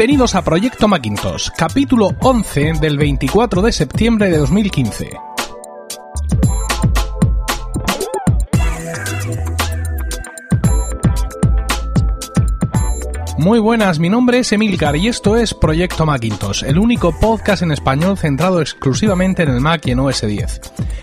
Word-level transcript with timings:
Bienvenidos 0.00 0.34
a 0.34 0.42
Proyecto 0.42 0.88
Macintosh, 0.88 1.50
capítulo 1.54 2.16
11 2.20 2.72
del 2.80 2.96
24 2.96 3.60
de 3.60 3.70
septiembre 3.70 4.30
de 4.30 4.38
2015. 4.38 5.10
Muy 13.36 13.58
buenas, 13.58 13.98
mi 13.98 14.08
nombre 14.08 14.38
es 14.38 14.50
Emilcar 14.52 14.96
y 14.96 15.08
esto 15.08 15.36
es 15.36 15.52
Proyecto 15.52 16.06
Macintosh, 16.06 16.64
el 16.64 16.78
único 16.78 17.12
podcast 17.20 17.62
en 17.62 17.72
español 17.72 18.16
centrado 18.16 18.62
exclusivamente 18.62 19.42
en 19.42 19.50
el 19.50 19.60
Mac 19.60 19.86
y 19.86 19.90
en 19.90 19.98
OS 19.98 20.22
10. 20.22 20.60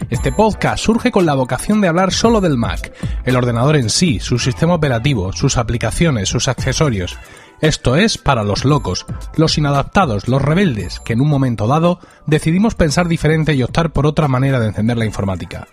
Este 0.09 0.32
podcast 0.32 0.84
surge 0.84 1.11
con 1.11 1.27
la 1.27 1.36
vocación 1.36 1.82
de 1.82 1.88
hablar 1.88 2.11
solo 2.11 2.41
del 2.41 2.57
Mac, 2.57 2.91
el 3.26 3.35
ordenador 3.35 3.76
en 3.76 3.91
sí, 3.91 4.20
su 4.20 4.40
sistema 4.40 4.73
operativo, 4.73 5.34
sus 5.34 5.57
aplicaciones, 5.57 6.29
sus 6.29 6.48
accesorios. 6.48 7.16
Esto 7.59 7.95
es 7.95 8.20
para 8.20 8.43
los 8.43 8.66
locos, 8.66 9.07
los 9.35 9.57
inadaptados, 9.57 10.27
los 10.27 10.41
rebeldes, 10.41 10.99
que 10.99 11.13
en 11.13 11.21
un 11.21 11.27
momento 11.27 11.65
dado 11.65 11.99
decidimos 12.27 12.75
pensar 12.75 13.07
diferente 13.07 13.55
y 13.55 13.63
optar 13.63 13.91
por 13.91 14.05
otra 14.05 14.27
manera 14.27 14.59
de 14.59 14.67
encender 14.67 14.98
la 14.98 15.05
informática. 15.05 15.67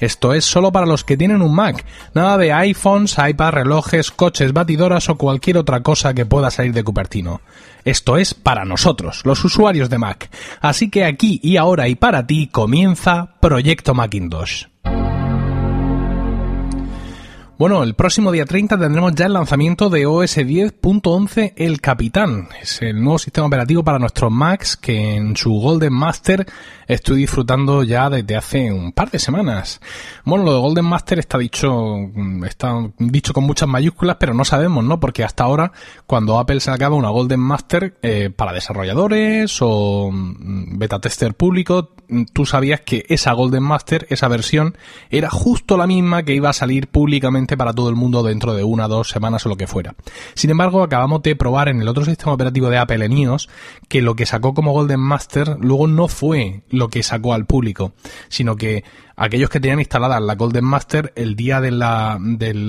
Esto 0.00 0.34
es 0.34 0.44
solo 0.44 0.72
para 0.72 0.86
los 0.86 1.04
que 1.04 1.16
tienen 1.16 1.40
un 1.40 1.54
Mac, 1.54 1.84
nada 2.14 2.36
de 2.38 2.52
iPhones, 2.52 3.16
iPads, 3.18 3.54
relojes, 3.54 4.10
coches, 4.10 4.52
batidoras 4.52 5.08
o 5.08 5.16
cualquier 5.16 5.58
otra 5.58 5.82
cosa 5.82 6.12
que 6.14 6.26
pueda 6.26 6.50
salir 6.50 6.72
de 6.72 6.84
Cupertino. 6.84 7.40
Esto 7.84 8.16
es 8.18 8.34
para 8.34 8.64
nosotros, 8.64 9.22
los 9.24 9.42
usuarios 9.44 9.88
de 9.88 9.98
Mac. 9.98 10.30
Así 10.60 10.90
que 10.90 11.04
aquí 11.04 11.40
y 11.42 11.56
ahora 11.56 11.88
y 11.88 11.94
para 11.94 12.26
ti 12.26 12.48
comienza 12.48 13.36
Proyecto 13.40 13.94
Macintosh. 13.94 14.66
Bueno, 17.60 17.82
el 17.82 17.92
próximo 17.92 18.32
día 18.32 18.46
30 18.46 18.78
tendremos 18.78 19.14
ya 19.14 19.26
el 19.26 19.34
lanzamiento 19.34 19.90
de 19.90 20.06
OS 20.06 20.38
10.11 20.38 21.52
El 21.56 21.82
Capitán. 21.82 22.48
Es 22.58 22.80
el 22.80 23.02
nuevo 23.02 23.18
sistema 23.18 23.48
operativo 23.48 23.84
para 23.84 23.98
nuestros 23.98 24.32
Macs 24.32 24.78
que 24.78 25.16
en 25.16 25.36
su 25.36 25.52
Golden 25.52 25.92
Master 25.92 26.46
estoy 26.88 27.18
disfrutando 27.18 27.82
ya 27.82 28.08
desde 28.08 28.34
hace 28.34 28.72
un 28.72 28.92
par 28.92 29.10
de 29.10 29.18
semanas. 29.18 29.82
Bueno, 30.24 30.46
lo 30.46 30.54
de 30.54 30.60
Golden 30.60 30.86
Master 30.86 31.18
está 31.18 31.36
dicho, 31.36 31.98
está 32.46 32.76
dicho 32.96 33.34
con 33.34 33.44
muchas 33.44 33.68
mayúsculas, 33.68 34.16
pero 34.18 34.32
no 34.32 34.46
sabemos, 34.46 34.82
¿no? 34.82 34.98
Porque 34.98 35.22
hasta 35.22 35.44
ahora, 35.44 35.70
cuando 36.06 36.38
Apple 36.38 36.60
se 36.60 36.70
acaba 36.70 36.96
una 36.96 37.10
Golden 37.10 37.40
Master 37.40 37.98
eh, 38.00 38.30
para 38.34 38.54
desarrolladores 38.54 39.58
o 39.60 40.08
mm, 40.10 40.78
beta 40.78 40.98
tester 40.98 41.34
público, 41.34 41.90
tú 42.32 42.46
sabías 42.46 42.80
que 42.80 43.04
esa 43.08 43.32
Golden 43.32 43.62
Master, 43.62 44.06
esa 44.10 44.28
versión, 44.28 44.76
era 45.10 45.30
justo 45.30 45.76
la 45.76 45.86
misma 45.86 46.22
que 46.22 46.34
iba 46.34 46.50
a 46.50 46.54
salir 46.54 46.88
públicamente 46.88 47.56
para 47.56 47.72
todo 47.72 47.88
el 47.88 47.96
mundo 47.96 48.22
dentro 48.22 48.54
de 48.54 48.64
una, 48.64 48.88
dos 48.88 49.08
semanas 49.08 49.44
o 49.46 49.48
lo 49.48 49.56
que 49.56 49.66
fuera. 49.66 49.94
Sin 50.34 50.50
embargo, 50.50 50.82
acabamos 50.82 51.22
de 51.22 51.36
probar 51.36 51.68
en 51.68 51.80
el 51.80 51.88
otro 51.88 52.04
sistema 52.04 52.32
operativo 52.32 52.70
de 52.70 52.78
Apple 52.78 53.04
en 53.04 53.16
iOS 53.16 53.48
que 53.88 54.02
lo 54.02 54.14
que 54.14 54.26
sacó 54.26 54.54
como 54.54 54.72
Golden 54.72 55.00
Master 55.00 55.56
luego 55.60 55.86
no 55.86 56.08
fue 56.08 56.62
lo 56.70 56.88
que 56.88 57.02
sacó 57.02 57.34
al 57.34 57.46
público, 57.46 57.92
sino 58.28 58.56
que 58.56 58.84
aquellos 59.20 59.50
que 59.50 59.60
tenían 59.60 59.80
instalada 59.80 60.18
la 60.18 60.34
Golden 60.34 60.64
Master 60.64 61.12
el 61.14 61.36
día 61.36 61.60
del 61.60 61.78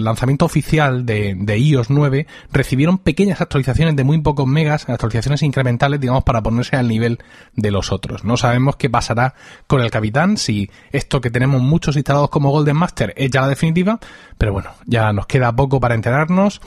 lanzamiento 0.04 0.44
oficial 0.44 1.06
de, 1.06 1.34
de, 1.38 1.58
iOS 1.58 1.90
9 1.90 2.28
recibieron 2.52 2.98
pequeñas 2.98 3.40
actualizaciones 3.40 3.96
de 3.96 4.04
muy 4.04 4.20
pocos 4.20 4.46
megas, 4.46 4.90
actualizaciones 4.90 5.44
incrementales, 5.44 6.02
digamos, 6.02 6.26
para 6.26 6.44
ponerse 6.44 6.76
al 6.76 6.90
nivel 6.90 7.20
de 7.56 7.72
los 7.72 7.94
otros. 7.94 8.26
No 8.26 8.36
sabemos 8.36 8.76
qué 8.76 8.90
pasará 8.90 9.34
con 9.66 9.82
el 9.82 9.90
Capitán, 9.90 10.36
si 10.36 10.70
esto 10.92 11.22
que 11.22 11.32
tenemos 11.32 11.62
muchos 11.62 11.96
instalados 11.96 12.30
como 12.30 12.52
Golden 12.52 12.76
Master 12.76 13.14
es 13.16 13.32
ya 13.32 13.40
la 13.40 13.48
definitiva, 13.48 14.00
pero 14.38 14.52
bueno, 14.52 14.72
ya 14.86 15.14
nos 15.14 15.28
queda 15.28 15.56
poco 15.56 15.80
para 15.80 15.96
enterarnos 15.96 16.60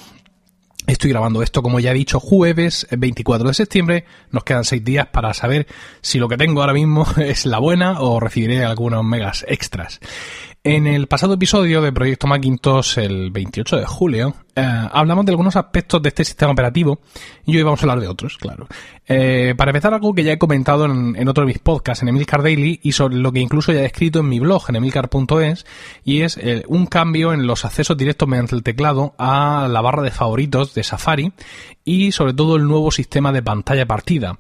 Estoy 0.87 1.11
grabando 1.11 1.43
esto, 1.43 1.63
como 1.63 1.81
ya 1.81 1.93
he 1.93 1.95
dicho, 1.95 2.21
jueves 2.21 2.87
24 2.91 3.49
de 3.49 3.55
septiembre. 3.55 4.05
Nos 4.31 4.45
quedan 4.45 4.65
seis 4.65 4.85
días 4.85 5.07
para 5.07 5.33
saber 5.33 5.67
si 6.03 6.19
lo 6.19 6.29
que 6.29 6.37
tengo 6.37 6.61
ahora 6.61 6.75
mismo 6.75 7.07
es 7.17 7.47
la 7.47 7.59
buena 7.59 8.01
o 8.01 8.21
recibiré 8.21 8.65
algunos 8.65 9.03
megas 9.03 9.47
extras. 9.49 10.01
En 10.67 10.87
el 10.87 11.09
pasado 11.09 11.35
episodio 11.35 11.83
de 11.83 11.93
Proyecto 11.93 12.27
Macintosh, 12.27 12.97
el 12.97 13.31
28 13.31 13.77
de 13.77 13.85
julio, 13.85 14.35
eh, 14.57 14.63
hablamos 14.65 15.27
de 15.27 15.33
algunos 15.33 15.57
aspectos 15.57 16.01
de 16.01 16.09
este 16.09 16.25
sistema 16.25 16.53
operativo 16.53 17.01
y 17.45 17.59
hoy 17.59 17.63
vamos 17.63 17.81
a 17.81 17.83
hablar 17.83 18.01
de 18.01 18.09
otros, 18.09 18.39
claro. 18.39 18.67
Eh, 19.07 19.53
para 19.59 19.73
empezar, 19.73 19.93
algo 19.93 20.15
que 20.15 20.25
ya 20.25 20.33
he 20.33 20.39
comentado 20.39 20.87
en, 20.87 21.29
otro 21.29 21.43
de 21.43 21.49
mis 21.49 21.59
podcasts, 21.59 22.03
en 22.03 22.09
Emilcar 22.09 22.43
Daily, 22.43 22.81
y 22.83 22.93
sobre 22.93 23.17
lo 23.17 23.31
que 23.31 23.41
incluso 23.41 23.75
ya 23.75 23.83
he 23.83 23.85
escrito 23.85 24.21
en 24.21 24.29
mi 24.31 24.41
blog, 24.41 24.63
en 24.71 24.77
emilcar.es, 24.77 25.67
y 26.03 26.23
es 26.23 26.39
eh, 26.39 26.65
un 26.67 26.87
cambio 26.87 27.35
en 27.35 27.47
los 27.47 27.67
accesos 27.67 27.99
directos 27.99 28.27
mediante 28.27 28.57
el 28.57 28.63
teclado 28.63 29.15
a 29.19 29.69
la 29.71 29.83
barra 29.83 30.03
de 30.03 30.13
favoritos 30.13 30.73
de 30.73 30.83
Safari 30.83 31.35
y 31.85 32.13
sobre 32.13 32.33
todo 32.33 32.57
el 32.57 32.67
nuevo 32.67 32.91
sistema 32.91 33.33
de 33.33 33.43
pantalla 33.43 33.85
partida 33.85 34.39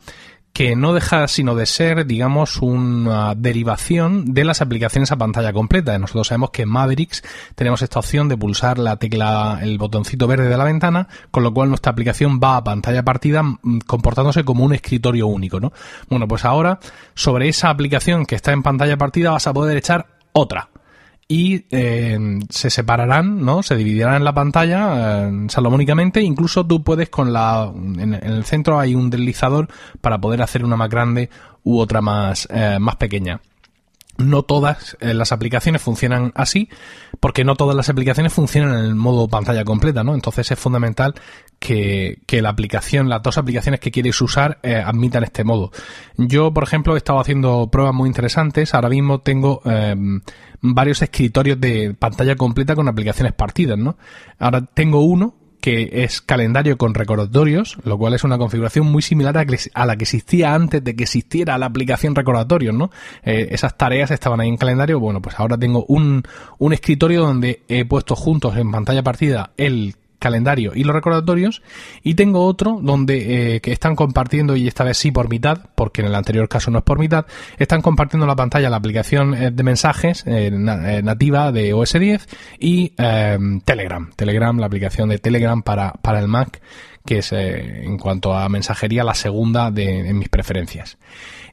que 0.54 0.76
no 0.76 0.94
deja 0.94 1.26
sino 1.26 1.56
de 1.56 1.66
ser, 1.66 2.06
digamos, 2.06 2.58
una 2.58 3.34
derivación 3.34 4.32
de 4.34 4.44
las 4.44 4.62
aplicaciones 4.62 5.10
a 5.10 5.16
pantalla 5.16 5.52
completa. 5.52 5.98
Nosotros 5.98 6.28
sabemos 6.28 6.50
que 6.50 6.62
en 6.62 6.68
Mavericks 6.68 7.24
tenemos 7.56 7.82
esta 7.82 7.98
opción 7.98 8.28
de 8.28 8.36
pulsar 8.36 8.78
la 8.78 8.96
tecla, 8.96 9.58
el 9.60 9.78
botoncito 9.78 10.28
verde 10.28 10.48
de 10.48 10.56
la 10.56 10.62
ventana, 10.62 11.08
con 11.32 11.42
lo 11.42 11.52
cual 11.52 11.70
nuestra 11.70 11.90
aplicación 11.90 12.38
va 12.42 12.56
a 12.56 12.64
pantalla 12.64 13.02
partida 13.02 13.42
mm, 13.42 13.80
comportándose 13.84 14.44
como 14.44 14.64
un 14.64 14.72
escritorio 14.72 15.26
único, 15.26 15.58
¿no? 15.58 15.72
Bueno, 16.08 16.28
pues 16.28 16.44
ahora, 16.44 16.78
sobre 17.14 17.48
esa 17.48 17.68
aplicación 17.68 18.24
que 18.24 18.36
está 18.36 18.52
en 18.52 18.62
pantalla 18.62 18.96
partida 18.96 19.32
vas 19.32 19.48
a 19.48 19.52
poder 19.52 19.76
echar 19.76 20.06
otra 20.32 20.68
y 21.28 21.64
eh, 21.70 22.18
se 22.50 22.70
separarán, 22.70 23.44
¿no? 23.44 23.62
Se 23.62 23.76
dividirán 23.76 24.16
en 24.16 24.24
la 24.24 24.34
pantalla 24.34 25.28
eh, 25.28 25.46
salomónicamente. 25.48 26.20
Incluso 26.22 26.66
tú 26.66 26.82
puedes 26.82 27.08
con 27.08 27.32
la, 27.32 27.72
en, 27.74 28.14
el 28.14 28.44
centro 28.44 28.78
hay 28.78 28.94
un 28.94 29.10
deslizador 29.10 29.68
para 30.00 30.18
poder 30.18 30.42
hacer 30.42 30.64
una 30.64 30.76
más 30.76 30.90
grande 30.90 31.30
u 31.62 31.78
otra 31.78 32.00
más, 32.00 32.46
eh, 32.50 32.78
más 32.78 32.96
pequeña. 32.96 33.40
No 34.16 34.44
todas 34.44 34.96
las 35.00 35.32
aplicaciones 35.32 35.82
funcionan 35.82 36.30
así, 36.36 36.68
porque 37.18 37.42
no 37.42 37.56
todas 37.56 37.74
las 37.74 37.88
aplicaciones 37.88 38.32
funcionan 38.32 38.78
en 38.78 38.84
el 38.84 38.94
modo 38.94 39.26
pantalla 39.26 39.64
completa, 39.64 40.04
¿no? 40.04 40.14
Entonces 40.14 40.52
es 40.52 40.58
fundamental 40.58 41.14
que, 41.58 42.18
que 42.24 42.40
la 42.40 42.50
aplicación, 42.50 43.08
las 43.08 43.24
dos 43.24 43.38
aplicaciones 43.38 43.80
que 43.80 43.90
quieres 43.90 44.20
usar, 44.20 44.60
eh, 44.62 44.76
admitan 44.76 45.24
este 45.24 45.42
modo. 45.42 45.72
Yo, 46.16 46.54
por 46.54 46.62
ejemplo, 46.62 46.94
he 46.94 46.98
estado 46.98 47.18
haciendo 47.18 47.68
pruebas 47.72 47.92
muy 47.92 48.08
interesantes. 48.08 48.72
Ahora 48.72 48.88
mismo 48.88 49.18
tengo 49.18 49.62
varios 50.72 51.02
escritorios 51.02 51.60
de 51.60 51.94
pantalla 51.94 52.36
completa 52.36 52.74
con 52.74 52.88
aplicaciones 52.88 53.34
partidas, 53.34 53.78
¿no? 53.78 53.98
Ahora 54.38 54.64
tengo 54.64 55.00
uno 55.00 55.34
que 55.60 56.04
es 56.04 56.20
calendario 56.20 56.76
con 56.76 56.92
recordatorios, 56.92 57.78
lo 57.84 57.96
cual 57.96 58.12
es 58.14 58.24
una 58.24 58.36
configuración 58.36 58.86
muy 58.86 59.02
similar 59.02 59.36
a, 59.36 59.86
la 59.86 59.96
que 59.96 60.04
existía 60.04 60.54
antes 60.54 60.84
de 60.84 60.94
que 60.94 61.04
existiera 61.04 61.56
la 61.56 61.66
aplicación 61.66 62.14
recordatorios, 62.14 62.74
¿no? 62.74 62.90
Eh, 63.24 63.48
esas 63.50 63.76
tareas 63.76 64.10
estaban 64.10 64.40
ahí 64.40 64.48
en 64.48 64.56
calendario, 64.56 65.00
bueno, 65.00 65.22
pues 65.22 65.38
ahora 65.38 65.56
tengo 65.56 65.84
un, 65.88 66.22
un 66.58 66.72
escritorio 66.72 67.22
donde 67.22 67.62
he 67.68 67.84
puesto 67.84 68.14
juntos 68.14 68.56
en 68.56 68.70
pantalla 68.70 69.02
partida 69.02 69.52
el 69.56 69.94
calendario 70.24 70.72
y 70.74 70.84
los 70.84 70.94
recordatorios. 70.94 71.62
Y 72.02 72.14
tengo 72.14 72.46
otro 72.46 72.80
donde 72.82 73.56
eh, 73.56 73.60
que 73.60 73.72
están 73.72 73.94
compartiendo 73.94 74.56
y 74.56 74.66
esta 74.66 74.82
vez 74.82 74.96
sí 74.96 75.12
por 75.12 75.28
mitad 75.28 75.58
porque 75.74 76.00
en 76.00 76.06
el 76.06 76.14
anterior 76.14 76.48
caso 76.48 76.70
no 76.70 76.78
es 76.78 76.84
por 76.84 76.98
mitad 76.98 77.26
están 77.58 77.82
compartiendo 77.82 78.26
la 78.26 78.34
pantalla 78.34 78.70
la 78.70 78.76
aplicación 78.76 79.34
eh, 79.34 79.50
de 79.50 79.62
mensajes 79.62 80.24
eh, 80.26 80.50
nativa 80.50 81.52
de 81.52 81.74
OS 81.74 81.92
10 81.92 82.26
y 82.58 82.94
Telegram. 83.64 84.10
Telegram 84.16 84.58
la 84.58 84.66
aplicación 84.66 85.10
de 85.10 85.18
Telegram 85.18 85.62
para, 85.62 85.92
para 85.92 86.20
el 86.20 86.28
Mac 86.28 86.62
que 87.04 87.18
es 87.18 87.32
en 87.32 87.98
cuanto 87.98 88.34
a 88.34 88.48
mensajería 88.48 89.04
la 89.04 89.14
segunda 89.14 89.70
de 89.70 90.10
mis 90.14 90.30
preferencias. 90.30 90.96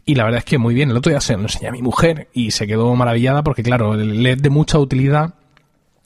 Y 0.06 0.16
la 0.16 0.24
verdad 0.24 0.40
es 0.40 0.46
que 0.46 0.58
muy 0.58 0.74
bien. 0.74 0.92
El 0.92 0.98
otro 0.98 1.10
día 1.10 1.20
se 1.20 1.36
lo 1.36 1.42
enseñé 1.42 1.68
a 1.68 1.72
mi 1.74 1.82
mujer 1.82 2.30
y 2.32 2.52
se 2.52 2.68
quedó 2.68 2.96
maravillada 2.96 3.44
porque 3.44 3.64
claro 3.64 3.96
le 3.96 4.32
es 4.32 4.42
de 4.42 4.50
mucha 4.50 4.80
utilidad 4.80 5.34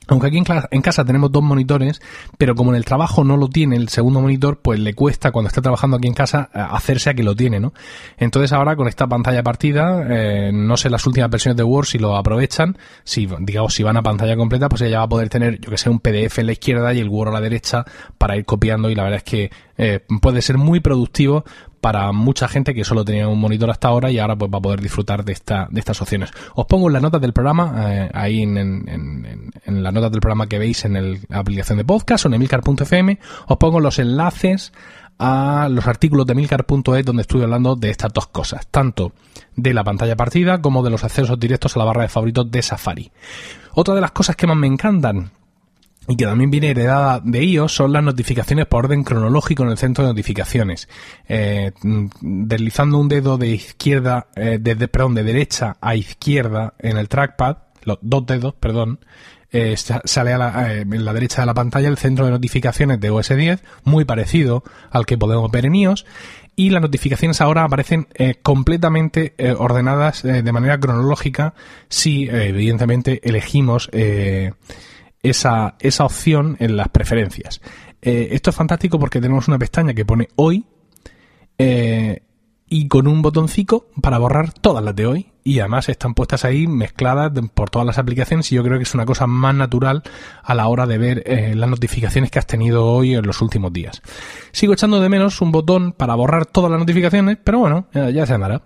aunque 0.07 0.27
aquí 0.27 0.37
en, 0.37 0.81
casa 0.81 1.05
tenemos 1.05 1.31
dos 1.31 1.43
monitores, 1.43 2.01
pero 2.37 2.55
como 2.55 2.71
en 2.71 2.77
el 2.77 2.85
trabajo 2.85 3.23
no 3.23 3.37
lo 3.37 3.47
tiene 3.47 3.75
el 3.75 3.89
segundo 3.89 4.21
monitor, 4.21 4.59
pues 4.61 4.79
le 4.79 4.93
cuesta 4.93 5.31
cuando 5.31 5.47
está 5.47 5.61
trabajando 5.61 5.97
aquí 5.97 6.07
en 6.07 6.13
casa 6.13 6.49
eh, 6.53 6.59
hacerse 6.59 7.09
a 7.09 7.13
que 7.13 7.23
lo 7.23 7.35
tiene, 7.35 7.59
¿no? 7.59 7.73
Entonces 8.17 8.53
ahora 8.53 8.75
con 8.75 8.87
esta 8.87 9.07
pantalla 9.07 9.43
partida, 9.43 10.05
eh, 10.09 10.51
no 10.53 10.77
sé 10.77 10.89
las 10.89 11.05
últimas 11.07 11.29
versiones 11.29 11.57
de 11.57 11.63
Word 11.63 11.85
si 11.87 11.97
lo 11.97 12.15
aprovechan, 12.15 12.77
si 13.03 13.27
digamos 13.39 13.73
si 13.73 13.83
van 13.83 13.97
a 13.97 14.03
pantalla 14.03 14.35
completa, 14.35 14.69
pues 14.69 14.81
ella 14.81 14.99
va 14.99 15.05
a 15.05 15.09
poder 15.09 15.29
tener, 15.29 15.59
yo 15.59 15.71
que 15.71 15.77
sé, 15.77 15.89
un 15.89 15.99
PDF 15.99 16.39
en 16.39 16.47
la 16.47 16.51
izquierda 16.51 16.93
y 16.93 16.99
el 16.99 17.09
Word 17.09 17.29
a 17.29 17.33
la 17.33 17.41
derecha 17.41 17.85
para 18.17 18.37
ir 18.37 18.45
copiando 18.45 18.89
y 18.89 18.95
la 18.95 19.03
verdad 19.03 19.17
es 19.17 19.23
que 19.23 19.51
eh, 19.77 19.99
puede 20.21 20.41
ser 20.41 20.57
muy 20.57 20.79
productivo 20.79 21.43
para 21.85 22.11
mucha 22.11 22.47
gente 22.47 22.73
que 22.73 22.83
solo 22.83 23.05
tenía 23.05 23.27
un 23.27 23.39
monitor 23.39 23.69
hasta 23.69 23.89
ahora 23.89 24.09
y 24.09 24.17
ahora 24.17 24.35
pues 24.35 24.51
va 24.51 24.57
a 24.57 24.61
poder 24.61 24.81
disfrutar 24.81 25.23
de 25.23 25.33
esta 25.33 25.67
de 25.69 25.79
estas 25.79 26.01
opciones. 26.01 26.31
Os 26.55 26.65
pongo 26.65 26.87
en 26.87 26.93
las 26.93 27.01
notas 27.03 27.21
del 27.21 27.31
programa, 27.31 27.75
eh, 27.93 28.09
ahí 28.11 28.41
en, 28.41 28.57
en, 28.57 29.83
las 29.83 29.93
notas 29.93 30.09
del 30.09 30.19
programa 30.19 30.47
que 30.47 30.57
veis 30.57 30.83
en 30.85 31.21
la 31.29 31.37
aplicación 31.37 31.77
de 31.77 31.85
podcast 31.85 32.25
o 32.25 32.29
en 32.29 32.33
emilcar.fm, 32.33 33.19
os 33.45 33.57
pongo 33.57 33.79
los 33.79 33.99
enlaces 33.99 34.73
a 35.19 35.67
los 35.69 35.85
artículos 35.85 36.25
de 36.25 36.33
emilcar.es 36.33 37.05
donde 37.05 37.21
estuve 37.21 37.43
hablando 37.43 37.75
de 37.75 37.91
estas 37.91 38.11
dos 38.11 38.25
cosas, 38.29 38.65
tanto 38.65 39.11
de 39.55 39.75
la 39.75 39.83
pantalla 39.83 40.15
partida 40.15 40.63
como 40.63 40.81
de 40.81 40.89
los 40.89 41.03
accesos 41.03 41.39
directos 41.39 41.75
a 41.75 41.79
la 41.81 41.85
barra 41.85 42.01
de 42.01 42.09
favoritos 42.09 42.49
de 42.49 42.63
Safari. 42.63 43.11
Otra 43.75 43.93
de 43.93 44.01
las 44.01 44.11
cosas 44.11 44.35
que 44.35 44.47
más 44.47 44.57
me 44.57 44.65
encantan 44.65 45.29
y 46.07 46.15
que 46.15 46.25
también 46.25 46.51
viene 46.51 46.71
heredada 46.71 47.19
de 47.23 47.43
iOS 47.43 47.73
son 47.73 47.93
las 47.93 48.03
notificaciones 48.03 48.65
por 48.67 48.85
orden 48.85 49.03
cronológico 49.03 49.63
en 49.63 49.69
el 49.69 49.77
centro 49.77 50.03
de 50.03 50.11
notificaciones. 50.11 50.87
Eh, 51.27 51.71
mm, 51.81 52.07
deslizando 52.21 52.97
un 52.97 53.07
dedo 53.07 53.37
de 53.37 53.49
izquierda, 53.49 54.27
eh, 54.35 54.57
de, 54.59 54.87
perdón, 54.87 55.15
de 55.15 55.23
derecha 55.23 55.77
a 55.81 55.95
izquierda 55.95 56.73
en 56.79 56.97
el 56.97 57.09
trackpad, 57.09 57.57
los 57.83 57.99
dos 58.01 58.25
dedos, 58.25 58.53
perdón, 58.55 58.99
eh, 59.57 59.75
sale 59.77 60.33
a 60.33 60.37
la, 60.37 60.73
eh, 60.73 60.81
en 60.81 61.05
la 61.05 61.13
derecha 61.13 61.41
de 61.41 61.45
la 61.45 61.53
pantalla 61.53 61.87
el 61.87 61.97
centro 61.97 62.25
de 62.25 62.31
notificaciones 62.31 62.99
de 62.99 63.09
OS 63.09 63.29
10, 63.29 63.63
muy 63.85 64.03
parecido 64.03 64.65
al 64.91 65.05
que 65.05 65.17
podemos 65.17 65.49
ver 65.49 65.65
en 65.65 65.75
iOS, 65.75 66.05
y 66.57 66.71
las 66.71 66.81
notificaciones 66.81 67.39
ahora 67.39 67.63
aparecen 67.63 68.07
eh, 68.15 68.35
completamente 68.41 69.33
ordenadas 69.57 70.23
de 70.23 70.51
manera 70.51 70.79
cronológica 70.79 71.53
si 71.89 72.29
evidentemente 72.29 73.21
elegimos 73.23 73.89
esa, 75.30 75.75
esa 75.80 76.06
opción 76.06 76.57
en 76.60 76.77
las 76.77 76.89
preferencias. 76.89 77.62
Eh, 78.01 78.30
esto 78.31 78.51
es 78.51 78.56
fantástico 78.56 79.00
porque 79.00 79.19
tenemos 79.19 79.48
una 79.48 79.57
pestaña 79.57 79.94
que 79.94 80.06
pone 80.06 80.30
hoy 80.36 80.66
eh, 81.57 82.22
y 82.69 82.88
con 82.88 83.07
un 83.07 83.22
botoncito 83.22 83.88
para 84.01 84.19
borrar 84.19 84.54
todas 84.54 84.83
las 84.83 84.95
de 84.95 85.07
hoy 85.07 85.31
y 85.44 85.60
además 85.60 85.89
están 85.89 86.13
puestas 86.13 86.45
ahí 86.45 86.68
mezcladas 86.68 87.31
por 87.54 87.69
todas 87.69 87.86
las 87.86 87.98
aplicaciones 87.98 88.51
y 88.51 88.56
yo 88.56 88.63
creo 88.63 88.77
que 88.77 88.83
es 88.83 88.94
una 88.94 89.06
cosa 89.06 89.25
más 89.27 89.56
natural 89.56 90.04
a 90.44 90.54
la 90.54 90.68
hora 90.68 90.86
de 90.86 90.98
ver 90.98 91.24
eh, 91.25 91.56
las 91.56 91.69
notificaciones 91.69 92.30
que 92.30 92.39
has 92.39 92.48
tenido 92.48 92.86
hoy 92.86 93.16
en 93.16 93.25
los 93.25 93.42
últimos 93.42 93.74
días. 93.74 94.01
Sigo 94.51 94.74
echando 94.74 95.00
de 95.00 95.10
menos 95.10 95.42
un 95.42 95.51
botón 95.51 95.92
para 95.92 96.16
borrar 96.16 96.45
todas 96.45 96.69
las 96.69 96.80
notificaciones, 96.80 97.38
pero 97.44 97.60
bueno, 97.60 97.88
ya 97.94 98.25
se 98.25 98.33
andará. 98.33 98.62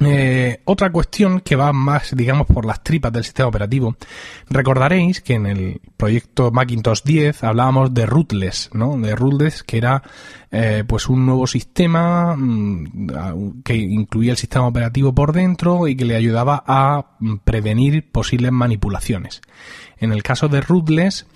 Eh, 0.00 0.60
otra 0.64 0.90
cuestión 0.90 1.40
que 1.40 1.54
va 1.54 1.72
más, 1.72 2.14
digamos, 2.16 2.46
por 2.46 2.64
las 2.64 2.82
tripas 2.82 3.12
del 3.12 3.24
sistema 3.24 3.48
operativo. 3.48 3.96
Recordaréis 4.50 5.20
que 5.20 5.34
en 5.34 5.46
el 5.46 5.80
proyecto 5.96 6.50
Macintosh 6.50 7.02
10 7.04 7.44
hablábamos 7.44 7.94
de 7.94 8.06
Rootless, 8.06 8.70
¿no? 8.72 8.98
De 8.98 9.14
Rootless, 9.14 9.62
que 9.62 9.78
era, 9.78 10.02
eh, 10.50 10.82
pues, 10.86 11.08
un 11.08 11.24
nuevo 11.24 11.46
sistema 11.46 12.34
mm, 12.36 13.62
que 13.62 13.76
incluía 13.76 14.32
el 14.32 14.38
sistema 14.38 14.66
operativo 14.66 15.14
por 15.14 15.32
dentro 15.32 15.86
y 15.86 15.96
que 15.96 16.04
le 16.04 16.16
ayudaba 16.16 16.64
a 16.66 17.16
mm, 17.20 17.36
prevenir 17.44 18.10
posibles 18.10 18.50
manipulaciones. 18.50 19.42
En 19.98 20.12
el 20.12 20.24
caso 20.24 20.48
de 20.48 20.60
Rootless, 20.60 21.26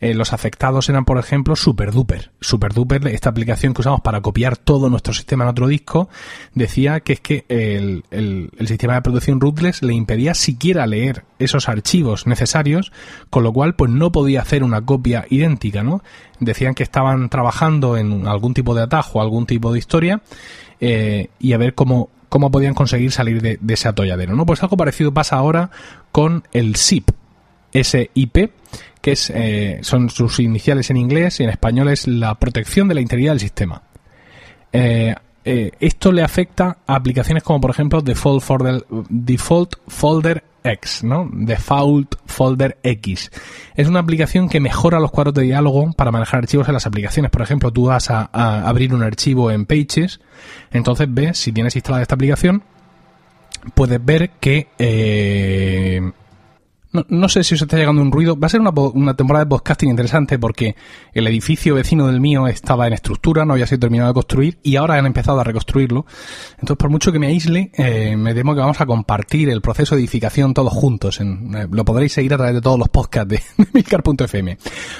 eh, 0.00 0.14
los 0.14 0.32
afectados 0.32 0.88
eran, 0.88 1.04
por 1.04 1.18
ejemplo, 1.18 1.56
SuperDuper. 1.56 2.30
SuperDuper, 2.40 3.08
esta 3.08 3.30
aplicación 3.30 3.74
que 3.74 3.80
usamos 3.80 4.00
para 4.00 4.20
copiar 4.20 4.56
todo 4.56 4.88
nuestro 4.88 5.12
sistema 5.12 5.44
en 5.44 5.50
otro 5.50 5.66
disco, 5.66 6.08
decía 6.54 7.00
que 7.00 7.14
es 7.14 7.20
que 7.20 7.44
el, 7.48 8.04
el, 8.10 8.68
sistema 8.68 8.94
de 8.94 9.02
producción 9.02 9.40
rootless 9.40 9.82
le 9.82 9.94
impedía 9.94 10.34
siquiera 10.34 10.86
leer 10.86 11.24
esos 11.38 11.68
archivos 11.68 12.26
necesarios, 12.26 12.92
con 13.30 13.42
lo 13.42 13.52
cual 13.52 13.74
pues 13.74 13.90
no 13.90 14.12
podía 14.12 14.42
hacer 14.42 14.62
una 14.62 14.80
copia 14.82 15.26
idéntica, 15.30 15.82
¿no? 15.82 16.02
Decían 16.38 16.74
que 16.74 16.84
estaban 16.84 17.28
trabajando 17.28 17.96
en 17.96 18.28
algún 18.28 18.54
tipo 18.54 18.74
de 18.74 18.82
atajo, 18.82 19.20
algún 19.20 19.46
tipo 19.46 19.72
de 19.72 19.78
historia, 19.78 20.22
eh, 20.80 21.30
y 21.40 21.52
a 21.54 21.58
ver 21.58 21.74
cómo, 21.74 22.10
cómo 22.28 22.50
podían 22.50 22.74
conseguir 22.74 23.10
salir 23.12 23.42
de, 23.42 23.58
ese 23.68 23.88
atolladero, 23.88 24.36
¿no? 24.36 24.46
Pues 24.46 24.62
algo 24.62 24.76
parecido 24.76 25.12
pasa 25.12 25.36
ahora 25.36 25.70
con 26.12 26.44
el 26.52 26.76
SIP, 26.76 27.10
SIP, 27.72 28.52
que 29.00 29.12
es, 29.12 29.30
eh, 29.34 29.78
son 29.82 30.10
sus 30.10 30.40
iniciales 30.40 30.90
en 30.90 30.96
inglés 30.96 31.40
y 31.40 31.44
en 31.44 31.50
español 31.50 31.88
es 31.88 32.06
la 32.06 32.34
protección 32.36 32.88
de 32.88 32.94
la 32.94 33.00
integridad 33.00 33.32
del 33.32 33.40
sistema. 33.40 33.82
Eh, 34.72 35.14
eh, 35.44 35.70
esto 35.80 36.12
le 36.12 36.22
afecta 36.22 36.78
a 36.86 36.94
aplicaciones 36.94 37.42
como 37.42 37.60
por 37.60 37.70
ejemplo 37.70 38.02
Default 38.02 38.42
Folder, 38.42 38.84
Default 39.08 39.76
Folder 39.86 40.44
X, 40.62 41.04
¿no? 41.04 41.28
Default 41.32 42.16
Folder 42.26 42.78
X. 42.82 43.30
Es 43.74 43.88
una 43.88 44.00
aplicación 44.00 44.48
que 44.48 44.60
mejora 44.60 45.00
los 45.00 45.10
cuadros 45.10 45.34
de 45.34 45.44
diálogo 45.44 45.92
para 45.92 46.10
manejar 46.10 46.40
archivos 46.40 46.68
en 46.68 46.74
las 46.74 46.86
aplicaciones. 46.86 47.30
Por 47.30 47.42
ejemplo, 47.42 47.72
tú 47.72 47.86
vas 47.86 48.10
a, 48.10 48.28
a 48.32 48.68
abrir 48.68 48.92
un 48.92 49.02
archivo 49.02 49.50
en 49.50 49.64
Pages, 49.64 50.20
entonces 50.70 51.06
ves, 51.08 51.38
si 51.38 51.52
tienes 51.52 51.74
instalada 51.76 52.02
esta 52.02 52.16
aplicación, 52.16 52.62
puedes 53.74 54.04
ver 54.04 54.30
que 54.40 54.68
eh, 56.94 57.04
no, 57.08 57.28
sé 57.28 57.44
si 57.44 57.54
os 57.54 57.62
está 57.62 57.76
llegando 57.76 58.02
un 58.02 58.12
ruido. 58.12 58.38
Va 58.38 58.46
a 58.46 58.50
ser 58.50 58.60
una, 58.60 58.70
una, 58.70 59.14
temporada 59.14 59.44
de 59.44 59.48
podcasting 59.48 59.90
interesante 59.90 60.38
porque 60.38 60.76
el 61.12 61.26
edificio 61.26 61.74
vecino 61.74 62.06
del 62.06 62.20
mío 62.20 62.46
estaba 62.46 62.86
en 62.86 62.92
estructura, 62.92 63.44
no 63.44 63.54
había 63.54 63.66
sido 63.66 63.80
terminado 63.80 64.10
de 64.10 64.14
construir 64.14 64.58
y 64.62 64.76
ahora 64.76 64.94
han 64.94 65.06
empezado 65.06 65.40
a 65.40 65.44
reconstruirlo. 65.44 66.06
Entonces, 66.52 66.76
por 66.76 66.90
mucho 66.90 67.12
que 67.12 67.18
me 67.18 67.26
aísle, 67.26 67.70
eh, 67.76 68.16
me 68.16 68.34
temo 68.34 68.54
que 68.54 68.60
vamos 68.60 68.80
a 68.80 68.86
compartir 68.86 69.50
el 69.50 69.60
proceso 69.60 69.94
de 69.94 70.02
edificación 70.02 70.54
todos 70.54 70.72
juntos. 70.72 71.20
Eh, 71.20 71.24
lo 71.70 71.84
podréis 71.84 72.12
seguir 72.12 72.34
a 72.34 72.36
través 72.36 72.54
de 72.54 72.60
todos 72.60 72.78
los 72.78 72.88
podcasts 72.88 73.28
de, 73.28 73.42
de 73.72 74.56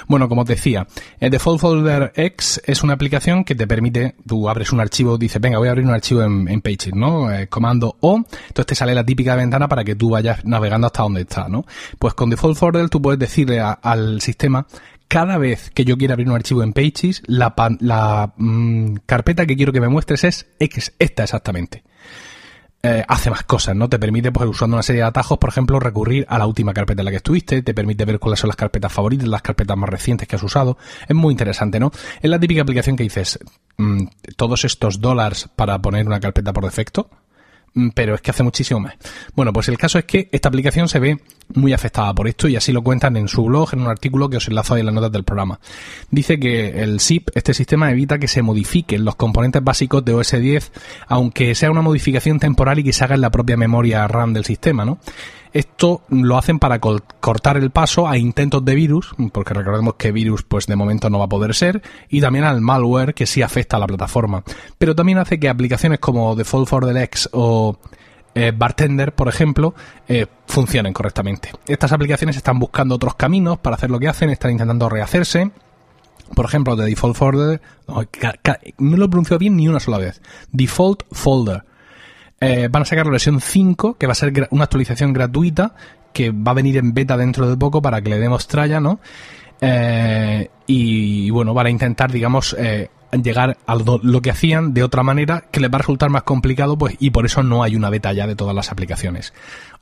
Bueno, 0.07 0.29
como 0.29 0.43
os 0.43 0.49
decía, 0.49 0.87
el 1.21 1.31
Default 1.31 1.61
Folder 1.61 2.13
X 2.15 2.61
es 2.65 2.83
una 2.83 2.95
aplicación 2.95 3.45
que 3.45 3.55
te 3.55 3.67
permite, 3.67 4.15
tú 4.27 4.49
abres 4.49 4.73
un 4.73 4.81
archivo, 4.81 5.19
dices, 5.19 5.41
venga, 5.41 5.59
voy 5.59 5.69
a 5.69 5.71
abrir 5.71 5.87
un 5.87 5.95
archivo 5.95 6.23
en, 6.23 6.49
en 6.49 6.61
Pages, 6.61 6.95
¿no? 6.95 7.33
Eh, 7.33 7.49
comando 7.49 7.97
O, 8.01 8.17
entonces 8.17 8.67
te 8.67 8.75
sale 8.75 8.95
la 8.95 9.05
típica 9.05 9.35
ventana 9.37 9.69
para 9.69 9.85
que 9.85 9.95
tú 9.95 10.11
vayas 10.11 10.45
navegando 10.45 10.87
hasta 10.87 11.03
donde 11.03 11.23
está, 11.23 11.49
¿no? 11.49 11.65
Pues 11.99 12.15
con 12.15 12.31
Default 12.31 12.57
Folder 12.57 12.89
tú 12.89 13.01
puedes 13.03 13.19
decirle 13.19 13.61
al 13.61 14.21
sistema 14.21 14.67
cada 15.09 15.39
vez 15.39 15.71
que 15.71 15.85
yo 15.85 15.97
quiera 15.97 16.13
abrir 16.13 16.29
un 16.29 16.37
archivo 16.37 16.63
en 16.63 16.75
Pages, 16.75 17.23
la, 17.27 18.33
mm, 18.37 18.97
carpeta 19.07 19.47
que 19.47 19.57
quiero 19.57 19.73
que 19.73 19.81
me 19.81 19.89
muestres 19.89 20.25
es 20.25 20.47
esta 20.99 21.23
exactamente. 21.23 21.83
Eh, 22.81 23.05
hace 23.09 23.29
más 23.29 23.43
cosas, 23.43 23.75
¿no? 23.75 23.89
Te 23.89 23.99
permite, 23.99 24.31
pues 24.31 24.49
usando 24.49 24.77
una 24.77 24.85
serie 24.85 25.03
de 25.03 25.09
atajos, 25.09 25.39
por 25.39 25.51
ejemplo, 25.51 25.81
recurrir 25.81 26.25
a 26.29 26.39
la 26.39 26.47
última 26.47 26.73
carpeta 26.73 27.01
en 27.01 27.07
la 27.07 27.11
que 27.11 27.17
estuviste, 27.17 27.61
te 27.63 27.75
permite 27.75 28.05
ver 28.05 28.21
cuáles 28.21 28.39
son 28.39 28.49
las 28.49 28.57
carpetas 28.57 28.93
favoritas, 28.93 29.27
las 29.27 29.43
carpetas 29.43 29.77
más 29.77 29.91
recientes 29.91 30.29
que 30.29 30.37
has 30.37 30.43
usado. 30.45 30.79
Es 31.09 31.17
muy 31.17 31.33
interesante, 31.33 31.81
¿no? 31.81 31.91
Es 32.23 32.31
la 32.31 32.39
típica 32.39 32.63
aplicación 32.63 32.97
que 32.97 33.03
dices, 33.03 33.41
mm, 33.79 34.05
todos 34.37 34.65
estos 34.65 35.01
dólares 35.01 35.49
para 35.57 35.81
poner 35.81 36.07
una 36.07 36.21
carpeta 36.21 36.53
por 36.53 36.65
defecto, 36.65 37.11
pero 37.95 38.15
es 38.15 38.21
que 38.21 38.31
hace 38.31 38.43
muchísimo 38.43 38.81
más. 38.81 38.95
Bueno, 39.35 39.53
pues 39.53 39.69
el 39.69 39.79
caso 39.79 39.99
es 39.99 40.05
que 40.05 40.29
esta 40.33 40.49
aplicación 40.49 40.89
se 40.89 40.99
ve 40.99 41.19
muy 41.55 41.73
afectada 41.73 42.13
por 42.15 42.29
esto 42.29 42.49
y 42.49 42.57
así 42.57 42.73
lo 42.73 42.83
cuentan 42.83 43.17
en 43.17 43.29
su 43.29 43.45
blog, 43.45 43.71
en 43.73 43.81
un 43.81 43.89
artículo 43.89 44.29
que 44.29 44.37
os 44.37 44.49
enlazo 44.49 44.75
ahí 44.75 44.81
en 44.81 44.87
las 44.87 44.95
notas 44.95 45.13
del 45.13 45.25
programa. 45.25 45.61
Dice 46.11 46.39
que 46.39 46.83
el 46.83 47.01
SIP, 47.01 47.31
este 47.35 47.55
sistema, 47.55 47.91
evita 47.91 48.19
que 48.19 48.29
se 48.29 48.43
modifiquen 48.43 49.05
los 49.05 49.17
componentes 49.17 49.63
básicos 49.63 50.05
de 50.05 50.15
OS 50.15 50.33
10, 50.33 50.73
aunque 51.07 51.55
sea 51.55 51.71
una 51.71 51.83
modificación 51.83 52.39
temporal 52.39 52.79
y 52.79 52.85
que 52.85 52.93
se 52.93 53.05
haga 53.05 53.15
en 53.15 53.21
la 53.23 53.31
propia 53.31 53.57
memoria 53.57 54.07
RAM 54.07 54.33
del 54.33 54.45
sistema, 54.45 54.85
¿no? 54.85 54.99
Esto 55.53 56.03
lo 56.09 56.37
hacen 56.37 56.59
para 56.59 56.79
cortar 56.79 57.57
el 57.57 57.71
paso 57.71 58.09
a 58.09 58.19
intentos 58.19 58.65
de 58.65 58.75
virus, 58.75 59.15
porque 59.33 59.55
recordemos 59.55 59.95
que 59.95 60.13
virus 60.13 60.43
pues 60.43 60.67
de 60.67 60.77
momento 60.77 61.11
no 61.11 61.19
va 61.19 61.27
a 61.27 61.29
poder 61.29 61.55
ser, 61.55 61.83
y 62.09 62.21
también 62.21 62.45
al 62.45 62.61
malware 62.61 63.15
que 63.15 63.27
sí 63.27 63.43
afecta 63.43 63.77
a 63.77 63.81
la 63.81 63.87
plataforma. 63.87 64.43
Pero 64.79 64.95
también 64.95 65.19
hace 65.19 65.39
que 65.39 65.49
aplicaciones 65.49 65.99
como 65.99 66.35
Default 66.37 66.69
for 66.69 66.87
the 66.87 67.09
o 67.33 67.79
eh, 68.35 68.53
Bartender, 68.55 69.15
por 69.15 69.29
ejemplo, 69.29 69.75
eh, 70.07 70.27
funcionen 70.47 70.93
correctamente. 70.93 71.51
Estas 71.67 71.93
aplicaciones 71.93 72.37
están 72.37 72.59
buscando 72.59 72.95
otros 72.95 73.15
caminos 73.15 73.59
para 73.59 73.77
hacer 73.77 73.91
lo 73.91 73.99
que 73.99 74.09
hacen, 74.09 74.31
están 74.31 74.53
intentando 74.53 74.89
rehacerse. 74.89 75.51
Por 76.35 76.45
ejemplo, 76.45 76.77
de 76.77 76.85
Default 76.85 77.17
Folder, 77.17 77.63
no 77.87 78.97
lo 78.97 79.09
pronuncio 79.11 79.39
bien 79.39 79.57
ni 79.57 79.67
una 79.67 79.81
sola 79.81 79.99
vez. 79.99 80.21
Default 80.53 81.05
Folder 81.11 81.65
eh, 82.41 82.69
van 82.71 82.83
a 82.83 82.85
sacar 82.85 83.07
la 83.07 83.13
versión 83.13 83.41
5, 83.41 83.95
que 83.99 84.07
va 84.07 84.13
a 84.13 84.17
ser 84.17 84.49
una 84.51 84.65
actualización 84.65 85.13
gratuita, 85.13 85.75
que 86.13 86.31
va 86.31 86.53
a 86.53 86.55
venir 86.55 86.77
en 86.77 86.95
beta 86.95 87.17
dentro 87.17 87.49
de 87.49 87.57
poco 87.57 87.83
para 87.83 88.01
que 88.01 88.11
le 88.11 88.19
demos 88.19 88.47
tralla, 88.47 88.81
¿no? 88.81 89.01
Eh, 89.61 90.49
y 90.67 91.31
bueno, 91.31 91.55
van 91.55 91.67
a 91.67 91.71
intentar, 91.71 92.13
digamos, 92.13 92.55
eh, 92.59 92.91
llegar 93.23 93.57
a 93.67 93.75
lo, 93.75 94.23
que 94.23 94.31
hacían 94.31 94.75
de 94.75 94.83
otra 94.83 95.03
manera 95.03 95.45
que 95.51 95.61
les 95.61 95.71
va 95.71 95.77
a 95.77 95.79
resultar 95.79 96.11
más 96.11 96.23
complicado, 96.23 96.77
pues, 96.77 96.97
y 96.99 97.11
por 97.11 97.27
eso 97.27 97.43
no 97.43 97.63
hay 97.63 97.75
una 97.75 97.91
beta 97.91 98.13
ya 98.13 98.27
de 98.27 98.37
todas 98.37 98.55
las 98.55 98.71
aplicaciones. 98.71 99.33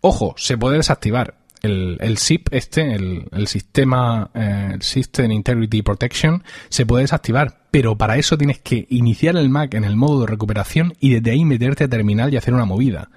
Ojo, 0.01 0.35
se 0.37 0.57
puede 0.57 0.77
desactivar 0.77 1.35
el, 1.63 1.97
el 2.01 2.19
SIP 2.19 2.49
este, 2.53 2.95
el, 2.95 3.29
el 3.33 3.47
sistema 3.49 4.31
eh, 4.35 4.77
System 4.81 5.33
Integrity 5.33 5.83
Protection, 5.83 6.43
se 6.69 6.87
puede 6.87 7.03
desactivar, 7.03 7.59
pero 7.77 7.95
para 7.95 8.17
eso 8.17 8.39
tienes 8.39 8.59
que 8.61 8.87
iniciar 8.89 9.37
el 9.37 9.51
Mac 9.51 9.75
en 9.75 9.85
el 9.85 9.97
modo 9.97 10.23
de 10.23 10.29
recuperación 10.29 10.95
y 10.99 11.11
desde 11.11 11.33
ahí 11.33 11.45
meterte 11.45 11.85
a 11.85 11.89
terminal 11.89 12.33
y 12.33 12.39
hacer 12.39 12.55
una 12.55 12.65
movida. 12.65 13.11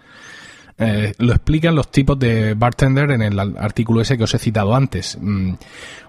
Eh, 0.77 1.13
lo 1.17 1.31
explican 1.31 1.75
los 1.75 1.89
tipos 1.89 2.19
de 2.19 2.55
bartender 2.55 3.11
en 3.11 3.21
el 3.21 3.39
artículo 3.39 4.01
ese 4.01 4.17
que 4.17 4.25
os 4.25 4.33
he 4.33 4.37
citado 4.37 4.75
antes. 4.75 5.17
Mm, 5.21 5.53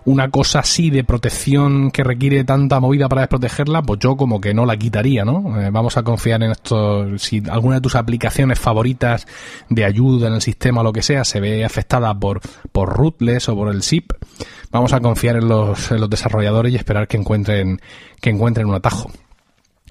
una 0.06 0.30
cosa 0.30 0.58
así 0.60 0.90
de 0.90 1.04
protección 1.04 1.92
que 1.92 2.02
requiere 2.02 2.42
tanta 2.42 2.80
movida 2.80 3.08
para 3.08 3.22
desprotegerla, 3.22 3.82
pues 3.82 4.00
yo 4.00 4.16
como 4.16 4.40
que 4.40 4.52
no 4.52 4.66
la 4.66 4.76
quitaría, 4.76 5.24
¿no? 5.24 5.60
Eh, 5.60 5.70
vamos 5.70 5.96
a 5.96 6.02
confiar 6.02 6.42
en 6.42 6.50
esto. 6.50 7.18
Si 7.18 7.40
alguna 7.48 7.76
de 7.76 7.82
tus 7.82 7.94
aplicaciones 7.94 8.58
favoritas 8.58 9.28
de 9.68 9.84
ayuda 9.84 10.26
en 10.26 10.34
el 10.34 10.42
sistema 10.42 10.80
o 10.80 10.84
lo 10.84 10.92
que 10.92 11.02
sea 11.02 11.24
se 11.24 11.38
ve 11.38 11.64
afectada 11.64 12.18
por, 12.18 12.40
por 12.72 12.96
rootless 12.96 13.48
o 13.48 13.54
por 13.54 13.72
el 13.72 13.84
zip, 13.84 14.12
vamos 14.70 14.92
a 14.92 15.00
confiar 15.00 15.36
en 15.36 15.48
los, 15.48 15.90
en 15.90 16.00
los 16.00 16.10
desarrolladores 16.10 16.72
y 16.72 16.76
esperar 16.76 17.08
que 17.08 17.16
encuentren, 17.16 17.80
que 18.20 18.30
encuentren 18.30 18.66
un 18.66 18.74
atajo. 18.74 19.10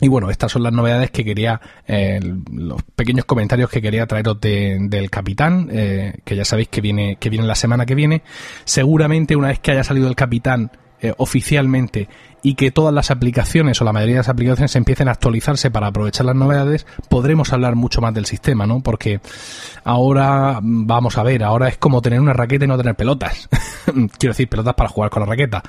Y 0.02 0.08
bueno, 0.08 0.30
estas 0.30 0.52
son 0.52 0.64
las 0.64 0.72
novedades 0.72 1.12
que 1.12 1.26
quería, 1.26 1.60
eh, 1.86 2.20
los 2.54 2.82
pequeños 2.96 3.26
comentarios 3.26 3.70
que 3.70 3.82
quería 3.82 4.08
traeros 4.08 4.40
del 4.40 5.10
capitán, 5.10 5.70
eh, 5.72 6.20
que 6.24 6.38
ya 6.38 6.46
sabéis 6.46 6.70
que 6.70 6.80
viene, 6.80 7.18
que 7.18 7.30
viene 7.30 7.46
la 7.46 7.56
semana 7.56 7.86
que 7.86 7.96
viene. 7.96 8.22
Seguramente 8.64 9.36
una 9.36 9.50
vez 9.50 9.60
que 9.60 9.72
haya 9.72 9.84
salido 9.84 10.08
el 10.08 10.16
capitán 10.16 10.72
eh, 11.02 11.14
oficialmente 11.18 12.08
y 12.42 12.56
que 12.56 12.72
todas 12.72 12.94
las 12.94 13.12
aplicaciones 13.12 13.82
o 13.82 13.86
la 13.86 13.94
mayoría 13.94 14.16
de 14.16 14.20
las 14.20 14.30
aplicaciones 14.30 14.76
empiecen 14.76 15.08
a 15.08 15.12
actualizarse 15.12 15.72
para 15.72 15.88
aprovechar 15.88 16.26
las 16.26 16.36
novedades, 16.36 16.86
podremos 17.10 17.52
hablar 17.54 17.76
mucho 17.76 18.02
más 18.02 18.14
del 18.14 18.26
sistema, 18.26 18.66
¿no? 18.66 18.82
Porque 18.82 19.20
ahora, 19.84 20.60
vamos 20.62 21.18
a 21.18 21.24
ver, 21.24 21.44
ahora 21.44 21.68
es 21.68 21.78
como 21.78 22.02
tener 22.02 22.20
una 22.20 22.34
raqueta 22.34 22.66
y 22.66 22.68
no 22.68 22.78
tener 22.78 22.96
pelotas. 22.96 23.50
Quiero 23.86 24.32
decir, 24.32 24.48
pelotas 24.48 24.74
para 24.76 24.90
jugar 24.90 25.10
con 25.10 25.22
la 25.22 25.26
raqueta. 25.26 25.64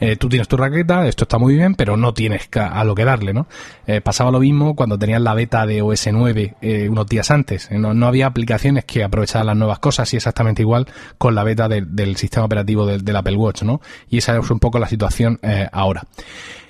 Eh, 0.00 0.16
tú 0.16 0.28
tienes 0.28 0.48
tu 0.48 0.56
raqueta, 0.56 1.06
esto 1.06 1.24
está 1.24 1.38
muy 1.38 1.54
bien, 1.54 1.74
pero 1.74 1.96
no 1.96 2.12
tienes 2.14 2.48
a 2.54 2.84
lo 2.84 2.94
que 2.94 3.04
darle, 3.04 3.32
¿no? 3.32 3.46
Eh, 3.86 4.00
pasaba 4.00 4.30
lo 4.30 4.40
mismo 4.40 4.74
cuando 4.74 4.98
tenías 4.98 5.20
la 5.20 5.34
beta 5.34 5.66
de 5.66 5.82
OS 5.82 6.08
9 6.12 6.54
eh, 6.60 6.88
unos 6.88 7.06
días 7.06 7.30
antes. 7.30 7.70
No, 7.70 7.94
no, 7.94 8.06
había 8.06 8.26
aplicaciones 8.26 8.84
que 8.84 9.04
aprovecharan 9.04 9.46
las 9.46 9.56
nuevas 9.56 9.78
cosas 9.78 10.12
y 10.12 10.16
exactamente 10.16 10.62
igual 10.62 10.86
con 11.18 11.34
la 11.34 11.44
beta 11.44 11.68
del 11.68 12.16
sistema 12.16 12.46
operativo 12.46 12.86
del, 12.86 13.04
del, 13.04 13.16
Apple 13.16 13.36
Watch, 13.36 13.62
¿no? 13.62 13.80
Y 14.08 14.18
esa 14.18 14.36
es 14.36 14.50
un 14.50 14.58
poco 14.58 14.78
la 14.78 14.88
situación 14.88 15.38
ahora. 15.72 16.02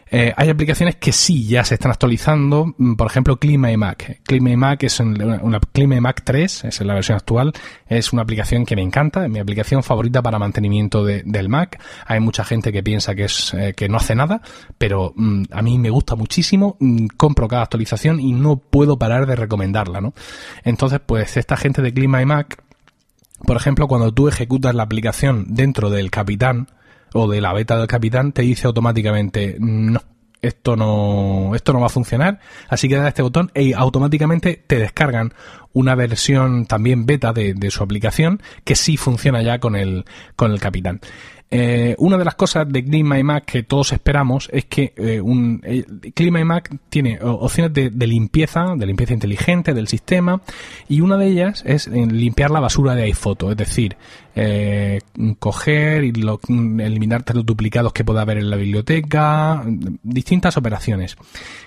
Eh, 0.09 0.33
hay 0.37 0.50
aplicaciones 0.50 0.97
que 0.97 1.11
sí 1.12 1.49
ya 1.49 1.65
se 1.65 1.75
están 1.75 1.91
actualizando, 1.91 2.75
mm, 2.79 2.95
por 2.95 3.09
ejemplo 3.09 3.38
ClimaMac. 3.38 4.23
ClimaMac 4.23 4.85
es 4.85 5.00
una, 5.00 5.41
una 5.43 5.59
ClimaMac 5.59 6.23
3, 6.23 6.65
es 6.65 6.81
la 6.83 6.95
versión 6.95 7.17
actual, 7.17 7.53
es 7.88 8.12
una 8.12 8.23
aplicación 8.23 8.65
que 8.65 8.76
me 8.76 8.83
encanta, 8.83 9.25
es 9.25 9.31
mi 9.31 9.41
aplicación 9.41 9.83
favorita 9.83 10.23
para 10.23 10.38
mantenimiento 10.38 11.05
del 11.05 11.49
Mac. 11.49 11.81
Hay 12.07 12.21
mucha 12.21 12.45
gente 12.45 12.73
que 12.73 12.85
piensa 12.85 13.17
que 13.17 13.25
es 13.25 13.53
eh, 13.55 13.75
que 13.76 13.88
no 13.88 13.97
hace 13.97 14.15
nada, 14.15 14.41
pero 14.79 15.12
mm, 15.17 15.45
a 15.50 15.62
mí 15.62 15.79
me 15.79 15.91
gusta 15.91 16.15
muchísimo, 16.15 16.76
mm, 16.79 17.07
compro 17.17 17.49
cada 17.49 17.62
actualización 17.62 18.21
y 18.21 18.33
no 18.33 18.59
puedo 18.59 18.99
parar 18.99 19.26
de 19.26 19.35
recomendarla, 19.35 20.00
¿no? 20.00 20.15
Entonces, 20.62 21.00
pues 21.05 21.37
esta 21.37 21.57
gente 21.57 21.83
de 21.83 21.93
ClimaMac, 21.93 22.62
por 23.45 23.57
ejemplo, 23.57 23.88
cuando 23.88 24.15
tú 24.15 24.29
ejecutas 24.29 24.75
la 24.75 24.85
aplicación 24.85 25.47
dentro 25.49 25.91
del 25.91 26.11
Capitán, 26.12 26.69
o 27.13 27.29
de 27.29 27.41
la 27.41 27.53
beta 27.53 27.77
del 27.79 27.87
capitán 27.87 28.33
te 28.33 28.43
dice 28.43 28.67
automáticamente 28.67 29.57
no, 29.59 30.01
esto 30.43 30.77
no, 30.77 31.55
esto 31.55 31.73
no 31.73 31.81
va 31.81 31.87
a 31.87 31.91
funcionar, 31.91 32.41
así 32.69 32.89
que 32.89 32.97
da 32.97 33.09
este 33.09 33.23
botón 33.23 33.51
y 33.55 33.73
automáticamente 33.73 34.63
te 34.67 34.79
descargan 34.79 35.35
una 35.73 35.95
versión 35.95 36.67
también 36.67 37.05
beta 37.07 37.33
de, 37.33 37.55
de, 37.55 37.71
su 37.71 37.83
aplicación 37.83 38.41
que 38.65 38.77
sí 38.77 38.97
funciona 38.97 39.43
ya 39.43 39.59
con 39.59 39.77
el, 39.77 40.05
con 40.37 40.53
el 40.53 40.61
capitán. 40.61 41.01
Eh, 41.49 41.95
una 41.99 42.19
de 42.19 42.25
las 42.25 42.35
cosas 42.35 42.67
de 42.69 42.85
CleanMyMac 42.85 43.45
que 43.45 43.62
todos 43.62 43.93
esperamos 43.93 44.49
es 44.53 44.65
que 44.65 44.93
eh, 44.97 45.21
un, 45.21 45.61
eh, 45.65 45.85
CleanMyMac 46.12 46.76
tiene 46.88 47.21
opciones 47.23 47.73
de, 47.73 48.07
limpieza, 48.07 48.75
de 48.76 48.85
limpieza 48.85 49.12
inteligente 49.12 49.73
del 49.73 49.87
sistema, 49.87 50.41
y 50.88 51.00
una 51.00 51.17
de 51.17 51.29
ellas 51.29 51.62
es 51.65 51.87
limpiar 51.87 52.50
la 52.50 52.61
basura 52.61 52.95
de 52.95 53.05
iPhoto, 53.05 53.50
es 53.50 53.57
decir, 53.57 53.97
eh, 54.38 55.00
coger 55.38 56.05
y 56.05 56.12
lo, 56.12 56.41
eliminarte 56.49 57.33
los 57.33 57.47
duplicados 57.47 57.93
que 57.93 58.05
pueda 58.05 58.21
haber 58.21 58.38
en 58.38 58.50
la 58.50 58.57
biblioteca, 58.57 59.62
distintas 60.03 60.57
operaciones. 60.57 61.17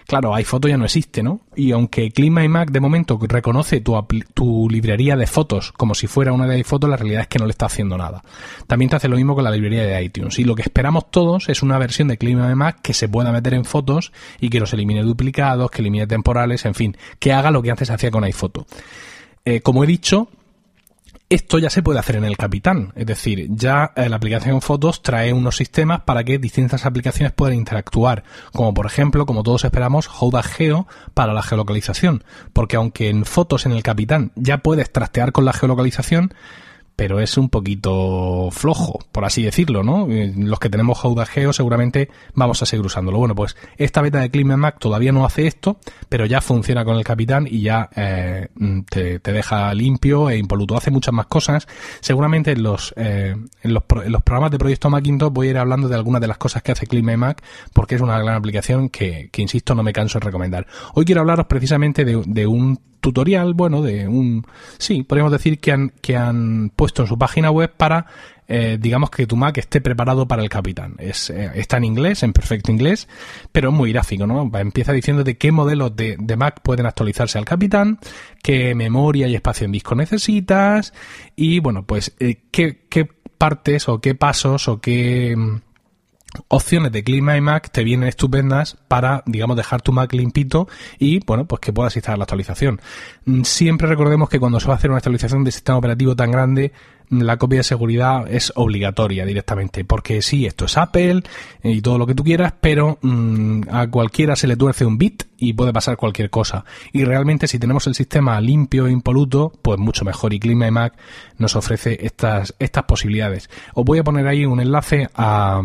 Claro, 0.06 0.36
iPhoto 0.36 0.68
ya 0.68 0.78
no 0.78 0.86
existe, 0.86 1.24
¿no? 1.24 1.42
Y 1.56 1.72
aunque 1.72 2.12
CleanMyMac 2.12 2.72
de 2.72 2.80
momento 2.80 3.18
reconoce 3.22 3.82
tu, 3.82 3.96
tu 4.34 4.70
librería 4.70 5.16
de 5.16 5.26
fotos 5.26 5.72
como 5.72 5.96
si 5.96 6.08
fuera 6.08 6.32
una 6.34 6.46
de 6.46 6.56
iPhoto, 6.56 6.88
la 6.88 6.98
realidad 6.98 7.22
es 7.22 7.28
que 7.28 7.40
no 7.40 7.46
le 7.46 7.52
está 7.52 7.66
haciendo 7.66 7.98
nada. 7.98 8.24
También 8.68 8.90
te 8.90 8.98
hace 8.98 9.08
lo 9.08 9.16
mismo 9.16 9.36
con 9.36 9.44
la 9.44 9.52
librería 9.52 9.69
de 9.78 10.04
iTunes. 10.04 10.40
Y 10.40 10.44
lo 10.44 10.56
que 10.56 10.64
esperamos 10.64 11.12
todos 11.12 11.50
es 11.50 11.62
una 11.62 11.78
versión 11.78 12.08
de 12.08 12.18
Clima 12.18 12.54
Mac 12.56 12.80
que 12.82 12.94
se 12.94 13.08
pueda 13.08 13.32
meter 13.32 13.54
en 13.54 13.66
fotos 13.66 14.12
y 14.40 14.50
que 14.50 14.60
los 14.60 14.74
elimine 14.74 15.04
duplicados, 15.04 15.72
que 15.72 15.82
elimine 15.82 16.08
temporales, 16.08 16.66
en 16.66 16.76
fin, 16.76 16.98
que 17.20 17.34
haga 17.34 17.52
lo 17.52 17.62
que 17.62 17.72
antes 17.72 17.90
hacía 17.90 18.12
con 18.12 18.24
iPhoto. 18.24 18.66
Eh, 19.46 19.62
como 19.62 19.84
he 19.84 19.88
dicho, 19.88 20.30
esto 21.30 21.60
ya 21.60 21.70
se 21.70 21.84
puede 21.84 22.00
hacer 22.00 22.16
en 22.16 22.26
el 22.26 22.38
Capitán, 22.38 22.92
es 22.96 23.06
decir, 23.06 23.48
ya 23.52 23.94
eh, 23.96 24.10
la 24.10 24.16
aplicación 24.16 24.62
Fotos 24.62 25.04
trae 25.04 25.32
unos 25.32 25.58
sistemas 25.58 26.02
para 26.02 26.24
que 26.24 26.40
distintas 26.40 26.88
aplicaciones 26.88 27.34
puedan 27.34 27.56
interactuar, 27.56 28.24
como 28.52 28.74
por 28.74 28.88
ejemplo, 28.88 29.28
como 29.28 29.44
todos 29.44 29.64
esperamos, 29.64 30.08
Houda 30.08 30.42
Geo 30.42 30.88
para 31.14 31.34
la 31.34 31.44
geolocalización, 31.44 32.24
porque 32.52 32.78
aunque 32.78 33.10
en 33.10 33.26
Fotos 33.26 33.68
en 33.68 33.74
el 33.74 33.84
Capitán 33.84 34.32
ya 34.36 34.58
puedes 34.58 34.92
trastear 34.92 35.32
con 35.32 35.46
la 35.46 35.54
geolocalización, 35.54 36.34
pero 37.00 37.22
es 37.22 37.38
un 37.38 37.48
poquito 37.48 38.50
flojo, 38.52 39.00
por 39.14 39.24
así 39.24 39.42
decirlo, 39.42 39.84
¿no? 39.84 40.12
Eh, 40.12 40.34
los 40.36 40.60
que 40.60 40.70
tenemos 40.70 41.00
Geo 41.30 41.54
seguramente 41.54 42.10
vamos 42.34 42.62
a 42.62 42.66
seguir 42.66 42.86
usándolo. 42.86 43.20
Bueno, 43.20 43.36
pues 43.36 43.56
esta 43.78 44.02
beta 44.02 44.20
de 44.20 44.44
Mac 44.44 44.80
todavía 44.80 45.14
no 45.14 45.24
hace 45.24 45.48
esto, 45.48 45.80
pero 46.10 46.26
ya 46.26 46.42
funciona 46.42 46.84
con 46.84 46.98
el 46.98 47.06
Capitán 47.06 47.48
y 47.50 47.62
ya 47.62 47.90
eh, 47.96 48.50
te, 48.90 49.20
deja 49.20 49.74
limpio 49.74 50.30
e 50.30 50.36
impoluto. 50.36 50.76
Hace 50.76 50.92
muchas 50.92 51.14
más 51.14 51.28
cosas. 51.28 51.70
Seguramente 52.02 52.52
en 52.52 52.64
los, 52.64 52.94
eh, 52.98 53.34
en 53.64 53.74
los, 53.74 53.84
programas 53.86 54.52
de 54.52 54.58
Proyecto 54.58 54.90
Macintosh 54.90 55.32
voy 55.32 55.48
a 55.48 55.52
ir 55.52 55.58
hablando 55.58 55.88
de 55.88 55.96
algunas 55.96 56.20
de 56.20 56.28
las 56.28 56.38
cosas 56.38 56.64
que 56.64 56.74
hace 56.74 56.86
Mac 57.02 57.42
porque 57.72 57.96
es 57.96 58.02
una 58.02 58.20
gran 58.20 58.36
aplicación 58.36 58.90
que, 58.90 59.30
que, 59.32 59.42
insisto, 59.42 59.74
no 59.74 59.84
me 59.84 59.94
canso 59.94 60.20
de 60.20 60.26
recomendar. 60.26 60.68
Hoy 60.96 61.06
quiero 61.06 61.22
hablaros 61.22 61.46
precisamente 61.46 62.04
de, 62.04 62.22
de 62.26 62.46
un 62.46 62.78
tutorial, 63.00 63.54
bueno, 63.54 63.82
de 63.82 64.08
un, 64.08 64.46
sí, 64.78 65.04
podríamos 65.04 65.32
decir 65.32 65.60
que 65.60 65.72
han, 65.72 65.90
que 66.02 66.18
han 66.18 66.72
puesto 66.76 67.04
en 67.04 67.08
su 67.08 67.18
página 67.18 67.52
web 67.52 67.72
para, 67.76 68.06
eh, 68.48 68.78
digamos 68.80 69.10
que 69.10 69.28
tu 69.28 69.36
Mac 69.36 69.58
esté 69.58 69.82
preparado 69.82 70.28
para 70.28 70.42
el 70.42 70.50
capitán. 70.50 70.96
Es, 70.98 71.30
eh, 71.30 71.52
está 71.56 71.78
en 71.78 71.86
inglés, 71.86 72.24
en 72.24 72.34
perfecto 72.34 72.72
inglés, 72.72 73.08
pero 73.52 73.70
es 73.70 73.76
muy 73.76 73.92
gráfico, 73.92 74.28
¿no? 74.28 74.50
Empieza 74.58 74.92
diciendo 74.92 75.24
de 75.24 75.38
qué 75.38 75.52
modelos 75.52 75.96
de, 75.96 76.18
Mac 76.38 76.62
pueden 76.62 76.86
actualizarse 76.86 77.38
al 77.38 77.46
capitán, 77.46 78.00
qué 78.44 78.76
memoria 78.76 79.28
y 79.28 79.36
espacio 79.36 79.66
en 79.66 79.72
disco 79.72 79.96
necesitas, 79.96 80.94
y 81.36 81.60
bueno, 81.60 81.84
pues 81.86 82.16
eh, 82.20 82.42
qué, 82.52 82.86
qué 82.90 83.08
partes 83.38 83.88
o 83.88 84.00
qué 84.00 84.16
pasos 84.16 84.68
o 84.68 84.82
qué 84.82 85.36
opciones 86.48 86.92
de 86.92 87.04
Clima 87.04 87.36
y 87.38 87.42
Mac 87.42 87.72
te 87.72 87.84
vienen 87.84 88.08
estupendas 88.08 88.78
para, 88.88 89.24
digamos, 89.26 89.58
dejar 89.58 89.82
tu 89.82 89.92
Mac 89.92 90.14
limpito 90.14 90.68
y, 90.98 91.20
bueno, 91.26 91.46
pues 91.46 91.60
que 91.60 91.74
puedas 91.74 91.96
instalar 91.96 92.20
la 92.20 92.24
actualización. 92.24 92.80
Mm, 93.26 93.44
siempre 93.44 93.88
recordemos 93.88 94.30
que 94.30 94.40
cuando 94.40 94.60
se 94.60 94.68
va 94.68 94.74
a 94.74 94.78
hacer 94.78 94.92
una 94.92 94.98
actualización 94.98 95.44
de 95.44 95.52
sistema 95.52 95.78
operativo 95.78 96.16
tan 96.16 96.32
grande, 96.32 96.72
mm, 97.10 97.22
la 97.22 97.38
copia 97.38 97.60
de 97.60 97.64
seguridad 97.64 98.32
es 98.32 98.54
obligatoria 98.56 99.26
directamente, 99.26 99.84
porque 99.86 100.22
sí, 100.22 100.46
esto 100.46 100.66
es 100.66 100.78
Apple 100.78 101.24
y 101.64 101.82
todo 101.82 101.98
lo 101.98 102.06
que 102.06 102.16
tú 102.16 102.24
quieras, 102.24 102.54
pero 102.62 103.00
mmm, 103.02 103.62
a 103.72 103.88
cualquiera 103.88 104.36
se 104.36 104.48
le 104.48 104.56
tuerce 104.56 104.86
un 104.86 104.98
bit 104.98 105.24
y 105.38 105.54
puede 105.54 105.74
pasar 105.74 105.98
cualquier 105.98 106.30
cosa. 106.30 106.64
Y 106.94 107.06
realmente 107.06 107.48
si 107.48 107.58
tenemos 107.58 107.88
el 107.88 107.96
sistema 107.96 108.40
limpio 108.40 108.86
e 108.86 108.92
impoluto, 108.92 109.52
pues 109.62 109.80
mucho 109.80 110.06
mejor. 110.06 110.34
Y 110.34 110.40
Clima 110.40 110.70
Mac 110.70 110.94
nos 111.38 111.56
ofrece 111.56 111.98
estas, 112.06 112.54
estas 112.60 112.84
posibilidades. 112.84 113.50
Os 113.74 113.86
voy 113.86 113.98
a 113.98 114.04
poner 114.04 114.28
ahí 114.28 114.46
un 114.46 114.60
enlace 114.60 115.10
a 115.16 115.62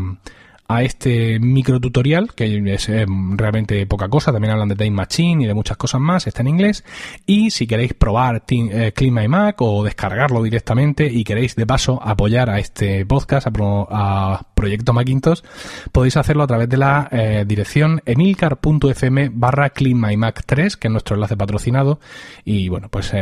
a 0.67 0.83
este 0.83 1.39
micro 1.41 1.81
tutorial, 1.81 2.35
que 2.35 2.63
es 2.73 2.89
realmente 2.89 3.87
poca 3.87 4.09
cosa, 4.09 4.33
también 4.33 4.53
hablan 4.53 4.69
de 4.69 4.77
Time 4.77 4.93
Machine 4.93 5.45
y 5.45 5.47
de 5.47 5.55
muchas 5.55 5.77
cosas 5.77 6.01
más, 6.01 6.27
está 6.27 6.43
en 6.43 6.49
inglés, 6.49 6.85
y 7.27 7.51
si 7.51 7.67
queréis 7.67 7.95
probar 7.95 8.43
eh, 8.49 8.93
Clima 8.95 9.25
y 9.25 9.29
Mac 9.29 9.61
o 9.61 9.85
descargarlo 9.85 10.43
directamente 10.43 11.07
y 11.07 11.25
queréis 11.25 11.57
de 11.57 11.67
paso 11.67 12.01
apoyar 12.03 12.49
a 12.51 12.59
este 12.59 13.05
podcast, 13.05 13.47
a, 13.91 14.47
Proyecto 14.55 14.93
Macintosh, 14.93 15.41
podéis 15.93 16.17
hacerlo 16.17 16.43
a 16.43 16.47
través 16.47 16.69
de 16.69 16.77
la 16.77 17.09
eh, 17.11 17.45
dirección 17.47 18.01
emilcar.fm 18.07 19.31
barra 19.33 19.73
Mac 20.17 20.43
3, 20.47 20.77
que 20.77 20.89
es 20.89 20.93
nuestro 20.93 21.17
enlace 21.17 21.37
patrocinado, 21.37 22.01
y 22.45 22.69
bueno, 22.69 22.89
pues 22.89 23.13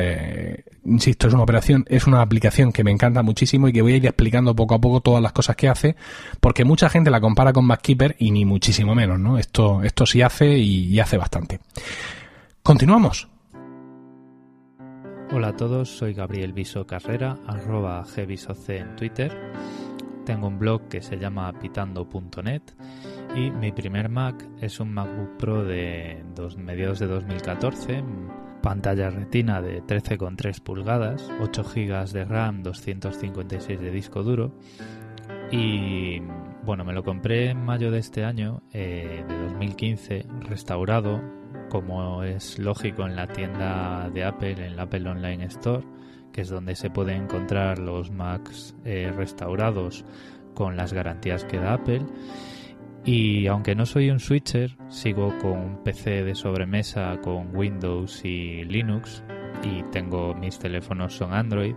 insisto, 0.84 1.28
es 1.28 1.34
una 1.34 1.42
operación, 1.42 1.84
es 1.88 2.06
una 2.06 2.22
aplicación 2.22 2.72
que 2.72 2.84
me 2.84 2.90
encanta 2.90 3.22
muchísimo 3.22 3.68
y 3.68 3.72
que 3.72 3.82
voy 3.82 3.94
a 3.94 3.96
ir 3.96 4.06
explicando 4.06 4.54
poco 4.54 4.74
a 4.74 4.80
poco 4.80 5.00
todas 5.00 5.22
las 5.22 5.32
cosas 5.32 5.56
que 5.56 5.68
hace, 5.68 5.96
porque 6.40 6.64
mucha 6.64 6.88
gente 6.88 7.10
la 7.10 7.20
compara 7.20 7.52
con 7.52 7.66
MacKeeper 7.66 8.16
y 8.18 8.30
ni 8.30 8.44
muchísimo 8.44 8.94
menos, 8.94 9.18
¿no? 9.18 9.38
Esto, 9.38 9.82
esto 9.82 10.06
sí 10.06 10.22
hace 10.22 10.58
y, 10.58 10.98
hace 11.00 11.16
bastante. 11.16 11.60
Continuamos. 12.62 13.28
Hola 15.32 15.48
a 15.48 15.56
todos, 15.56 15.88
soy 15.88 16.12
Gabriel 16.12 16.52
Viso 16.52 16.86
Carrera, 16.86 17.38
arroba 17.46 18.04
gvisoc 18.04 18.68
en 18.68 18.94
Twitter. 18.96 19.32
Tengo 20.24 20.46
un 20.48 20.58
blog 20.58 20.88
que 20.88 21.00
se 21.00 21.18
llama 21.18 21.52
pitando.net 21.52 22.62
y 23.34 23.50
mi 23.50 23.72
primer 23.72 24.08
Mac 24.08 24.46
es 24.60 24.78
un 24.78 24.92
MacBook 24.92 25.36
Pro 25.36 25.64
de 25.64 26.24
dos, 26.34 26.56
mediados 26.56 26.98
de 26.98 27.06
2014, 27.06 28.04
pantalla 28.62 29.10
retina 29.10 29.60
de 29.60 29.82
13,3 29.82 30.60
pulgadas, 30.60 31.30
8 31.40 31.64
GB 31.64 32.12
de 32.12 32.24
RAM, 32.24 32.62
256 32.62 33.80
de 33.80 33.90
disco 33.90 34.22
duro 34.22 34.52
y 35.50 36.20
bueno, 36.64 36.84
me 36.84 36.92
lo 36.92 37.02
compré 37.02 37.50
en 37.50 37.64
mayo 37.64 37.90
de 37.90 37.98
este 37.98 38.24
año, 38.24 38.62
eh, 38.72 39.24
de 39.28 39.38
2015, 39.38 40.26
restaurado, 40.48 41.20
como 41.68 42.22
es 42.22 42.58
lógico 42.58 43.04
en 43.04 43.16
la 43.16 43.26
tienda 43.26 44.08
de 44.10 44.24
Apple, 44.24 44.66
en 44.66 44.76
la 44.76 44.84
Apple 44.84 45.08
Online 45.08 45.44
Store, 45.46 45.84
que 46.32 46.42
es 46.42 46.48
donde 46.48 46.74
se 46.74 46.90
pueden 46.90 47.24
encontrar 47.24 47.78
los 47.78 48.10
Macs 48.10 48.74
eh, 48.84 49.12
restaurados 49.14 50.04
con 50.54 50.76
las 50.76 50.92
garantías 50.92 51.44
que 51.44 51.58
da 51.58 51.74
Apple. 51.74 52.02
Y 53.04 53.46
aunque 53.48 53.74
no 53.74 53.84
soy 53.84 54.10
un 54.10 54.20
switcher, 54.20 54.76
sigo 54.88 55.36
con 55.38 55.52
un 55.52 55.82
PC 55.82 56.22
de 56.22 56.34
sobremesa 56.34 57.18
con 57.20 57.54
Windows 57.54 58.24
y 58.24 58.64
Linux 58.64 59.24
y 59.62 59.82
tengo 59.90 60.34
mis 60.34 60.58
teléfonos 60.58 61.14
son 61.14 61.32
Android. 61.32 61.74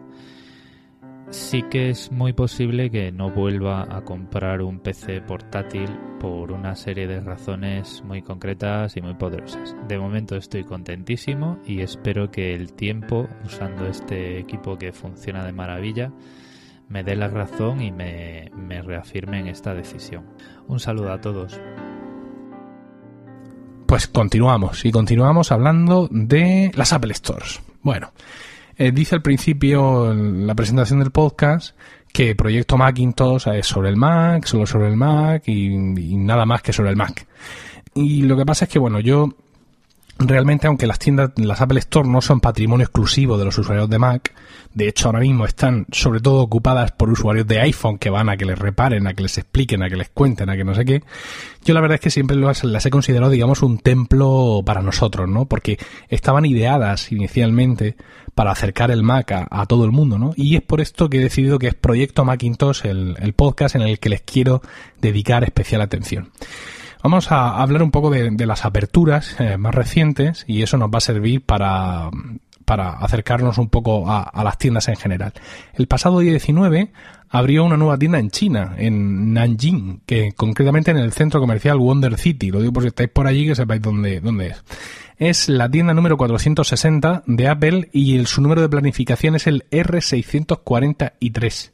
Sí 1.32 1.64
que 1.64 1.90
es 1.90 2.12
muy 2.12 2.34
posible 2.34 2.92
que 2.92 3.12
no 3.12 3.32
vuelva 3.32 3.88
a 3.90 4.02
comprar 4.02 4.62
un 4.62 4.80
PC 4.80 5.22
portátil 5.22 5.90
por 6.20 6.52
una 6.52 6.76
serie 6.76 7.08
de 7.08 7.20
razones 7.20 8.04
muy 8.06 8.22
concretas 8.22 8.96
y 8.96 9.02
muy 9.02 9.16
poderosas. 9.16 9.76
De 9.88 9.98
momento 9.98 10.36
estoy 10.36 10.64
contentísimo 10.64 11.60
y 11.66 11.82
espero 11.82 12.30
que 12.30 12.54
el 12.54 12.74
tiempo 12.74 13.28
usando 13.44 13.88
este 13.88 14.40
equipo 14.40 14.78
que 14.78 14.94
funciona 14.94 15.44
de 15.44 15.52
maravilla 15.52 16.12
me 16.88 17.04
dé 17.04 17.16
la 17.16 17.28
razón 17.28 17.82
y 17.82 17.92
me, 17.92 18.52
me 18.56 18.82
reafirme 18.82 19.40
en 19.40 19.48
esta 19.48 19.74
decisión. 19.74 20.26
Un 20.68 20.80
saludo 20.80 21.12
a 21.12 21.20
todos. 21.20 21.60
Pues 23.88 24.08
continuamos 24.08 24.86
y 24.86 24.92
continuamos 24.92 25.52
hablando 25.52 26.08
de 26.12 26.72
las 26.76 26.94
Apple 26.94 27.14
Stores. 27.14 27.62
Bueno, 27.82 28.12
eh, 28.78 28.92
dice 28.92 29.16
al 29.16 29.22
principio 29.22 30.12
en 30.12 30.46
la 30.48 30.56
presentación 30.56 31.00
del 31.00 31.12
podcast 31.12 31.76
que 32.12 32.36
Proyecto 32.36 32.78
Macintosh 32.78 33.48
es 33.50 33.68
sobre 33.68 33.90
el 33.90 33.98
Mac, 33.98 34.46
solo 34.46 34.66
sobre 34.66 34.88
el 34.88 34.96
Mac 34.96 35.44
y, 35.48 35.68
y 35.74 36.18
nada 36.18 36.46
más 36.46 36.62
que 36.62 36.72
sobre 36.72 36.90
el 36.90 36.96
Mac. 36.96 37.28
Y 37.94 38.24
lo 38.24 38.38
que 38.38 38.46
pasa 38.46 38.66
es 38.66 38.72
que, 38.72 38.80
bueno, 38.80 39.00
yo 39.00 39.30
realmente, 40.18 40.68
aunque 40.68 40.88
las 40.88 41.00
tiendas, 41.00 41.32
las 41.36 41.62
Apple 41.62 41.80
Store 41.80 42.08
no 42.08 42.22
son 42.22 42.40
patrimonio 42.40 42.86
exclusivo 42.86 43.38
de 43.38 43.46
los 43.46 43.58
usuarios 43.58 43.90
de 43.90 44.00
Mac, 44.00 44.34
de 44.74 44.88
hecho 44.88 45.08
ahora 45.08 45.20
mismo 45.20 45.46
están 45.46 45.86
sobre 45.92 46.20
todo 46.20 46.42
ocupadas 46.42 46.92
por 46.92 47.10
usuarios 47.10 47.48
de 47.48 47.60
iPhone 47.62 47.98
que 47.98 48.10
van 48.10 48.30
a 48.30 48.38
que 48.38 48.46
les 48.46 48.60
reparen, 48.60 49.08
a 49.08 49.14
que 49.14 49.24
les 49.24 49.38
expliquen, 49.38 49.84
a 49.84 49.90
que 49.90 49.96
les 49.96 50.10
cuenten, 50.10 50.50
a 50.50 50.56
que 50.56 50.64
no 50.64 50.76
sé 50.76 50.86
qué. 50.86 51.04
Yo 51.64 51.74
la 51.74 51.82
verdad 51.82 51.96
es 51.96 52.02
que 52.02 52.10
siempre 52.10 52.38
las 52.38 52.86
he 52.86 52.90
considerado, 52.90 53.32
digamos, 53.32 53.62
un 53.62 53.80
templo 53.80 54.62
para 54.66 54.82
nosotros, 54.82 55.30
¿no? 55.30 55.46
Porque 55.46 55.78
estaban 56.10 56.46
ideadas 56.46 57.12
inicialmente 57.12 57.96
para 58.36 58.52
acercar 58.52 58.92
el 58.92 59.02
Mac 59.02 59.32
a, 59.50 59.66
todo 59.66 59.86
el 59.86 59.92
mundo, 59.92 60.20
¿no? 60.20 60.34
Y 60.36 60.58
es 60.58 60.62
por 60.62 60.82
esto 60.82 61.10
que 61.10 61.18
he 61.18 61.22
decidido 61.22 61.58
que 61.58 61.68
es 61.68 61.74
Proyecto 61.74 62.26
Macintosh 62.26 62.86
el, 62.86 63.34
podcast 63.34 63.76
en 63.76 63.82
el 63.82 63.98
que 63.98 64.10
les 64.10 64.22
quiero 64.22 64.62
dedicar 65.02 65.46
especial 65.46 65.82
atención. 65.82 66.32
Vamos 67.06 67.32
a 67.32 67.62
hablar 67.62 67.84
un 67.84 67.92
poco 67.92 68.10
de, 68.10 68.46
las 68.48 68.66
aperturas 68.66 69.40
eh, 69.40 69.58
más 69.58 69.76
recientes 69.76 70.44
y 70.48 70.64
eso 70.64 70.80
nos 70.80 70.90
va 70.90 70.98
a 70.98 71.02
servir 71.02 71.44
para, 71.44 72.10
para 72.66 72.94
acercarnos 72.94 73.60
un 73.60 73.70
poco 73.70 74.10
a, 74.10 74.44
las 74.44 74.58
tiendas 74.58 74.88
en 74.88 74.96
general. 74.96 75.32
El 75.76 75.86
pasado 75.86 76.18
día 76.18 76.32
19 76.32 76.92
abrió 77.30 77.64
una 77.64 77.78
nueva 77.78 78.00
tienda 78.00 78.18
en 78.18 78.32
China, 78.32 78.74
en 78.80 79.36
Nanjing, 79.36 80.02
que 80.08 80.32
concretamente 80.32 80.90
en 80.90 80.98
el 80.98 81.14
centro 81.14 81.40
comercial 81.40 81.78
Wonder 81.78 82.18
City. 82.18 82.50
Lo 82.50 82.60
digo 82.60 82.74
por 82.74 82.82
si 82.82 82.88
estáis 82.88 83.12
por 83.12 83.28
allí 83.28 83.46
que 83.46 83.54
sepáis 83.54 83.84
dónde, 83.84 84.20
dónde 84.20 84.48
es. 84.48 84.64
Es 85.20 85.48
la 85.48 85.70
tienda 85.70 85.94
número 85.94 86.18
460 86.18 87.22
de 87.28 87.48
Apple 87.48 87.90
y 87.94 88.26
su 88.26 88.42
número 88.42 88.64
de 88.64 88.70
planificación 88.70 89.36
es 89.36 89.46
el 89.46 89.64
R643. 89.70 91.72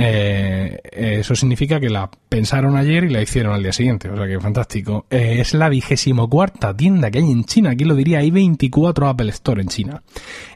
Eh, 0.00 0.80
eso 0.92 1.34
significa 1.34 1.80
que 1.80 1.90
la 1.90 2.08
pensaron 2.28 2.76
ayer 2.76 3.02
y 3.02 3.10
la 3.10 3.20
hicieron 3.20 3.52
al 3.52 3.62
día 3.64 3.72
siguiente. 3.72 4.08
O 4.08 4.16
sea 4.16 4.28
que 4.28 4.38
fantástico. 4.38 5.06
Eh, 5.10 5.38
es 5.40 5.54
la 5.54 5.68
vigésimo 5.68 6.30
cuarta 6.30 6.76
tienda 6.76 7.10
que 7.10 7.18
hay 7.18 7.30
en 7.30 7.44
China. 7.44 7.70
Aquí 7.70 7.84
lo 7.84 7.96
diría, 7.96 8.20
hay 8.20 8.30
24 8.30 9.08
Apple 9.08 9.30
Store 9.30 9.60
en 9.60 9.68
China. 9.68 10.02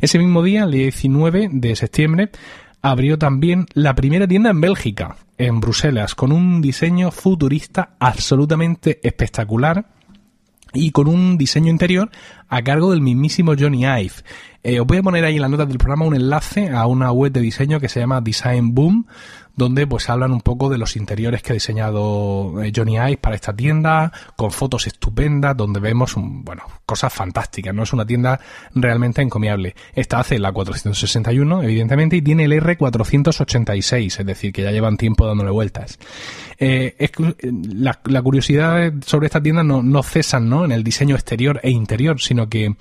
Ese 0.01 0.19
mismo 0.19 0.45
día, 0.45 0.63
el 0.63 0.71
19 0.71 1.49
de 1.51 1.75
septiembre, 1.75 2.31
abrió 2.83 3.19
también 3.19 3.67
la 3.75 3.97
primera 3.97 4.29
tienda 4.29 4.51
en 4.51 4.61
Bélgica, 4.61 5.17
en 5.39 5.59
Bruselas, 5.59 6.15
con 6.15 6.31
un 6.31 6.63
diseño 6.63 7.11
futurista 7.11 7.97
absolutamente 7.99 9.01
espectacular 9.03 9.87
y 10.73 10.93
con 10.93 11.09
un 11.09 11.37
diseño 11.37 11.71
interior 11.71 12.11
a 12.49 12.63
cargo 12.63 12.93
del 12.93 13.01
mismísimo 13.01 13.55
Johnny 13.59 13.85
Ive. 13.85 14.15
Eh, 14.65 14.79
os 14.79 14.87
voy 14.87 14.99
a 14.99 15.03
poner 15.03 15.25
ahí 15.25 15.37
en 15.37 15.43
la 15.43 15.49
nota 15.49 15.67
del 15.67 15.79
programa 15.79 16.05
un 16.05 16.15
enlace 16.15 16.71
a 16.71 16.87
una 16.87 17.11
web 17.11 17.33
de 17.33 17.41
diseño 17.41 17.81
que 17.81 17.89
se 17.89 17.99
llama 17.99 18.21
Design 18.21 18.75
Boom, 18.75 19.07
donde 19.57 19.87
pues 19.87 20.09
hablan 20.09 20.33
un 20.33 20.41
poco 20.41 20.71
de 20.71 20.79
los 20.79 20.97
interiores 20.97 21.43
que 21.43 21.53
ha 21.53 21.55
diseñado 21.55 22.63
eh, 22.63 22.73
Johnny 22.75 22.97
Ive 22.97 23.19
para 23.19 23.35
esta 23.35 23.53
tienda, 23.55 24.13
con 24.37 24.51
fotos 24.51 24.87
estupendas, 24.87 25.57
donde 25.57 25.81
vemos, 25.81 26.15
bueno, 26.17 26.63
cosas 26.87 27.13
fantásticas, 27.13 27.75
¿no? 27.75 27.83
Es 27.83 27.93
una 27.93 28.07
tienda 28.07 28.41
realmente 28.75 29.21
encomiable. 29.21 29.75
Esta 29.95 30.21
hace 30.21 30.39
la 30.39 30.53
461, 30.53 31.63
evidentemente, 31.65 32.17
y 32.17 32.23
tiene 32.23 32.45
el 32.45 32.53
R486, 32.53 34.21
es 34.21 34.27
decir, 34.27 34.53
que 34.53 34.63
ya 34.63 34.71
llevan 34.71 34.97
tiempo 34.97 35.27
dándole 35.27 35.51
vueltas. 35.51 35.99
Eh, 36.59 36.95
es, 36.99 37.11
la, 37.75 37.99
la, 38.05 38.23
curiosidad 38.23 38.93
sobre 39.05 39.27
esta 39.27 39.43
tienda 39.43 39.65
no, 39.65 39.83
no 39.83 40.03
cesan, 40.03 40.49
¿no? 40.49 40.65
En 40.65 40.73
el 40.73 40.85
diseño 40.85 41.17
exterior 41.17 41.61
e 41.63 41.71
interior, 41.71 42.21
sino 42.21 42.49
que 42.49 42.77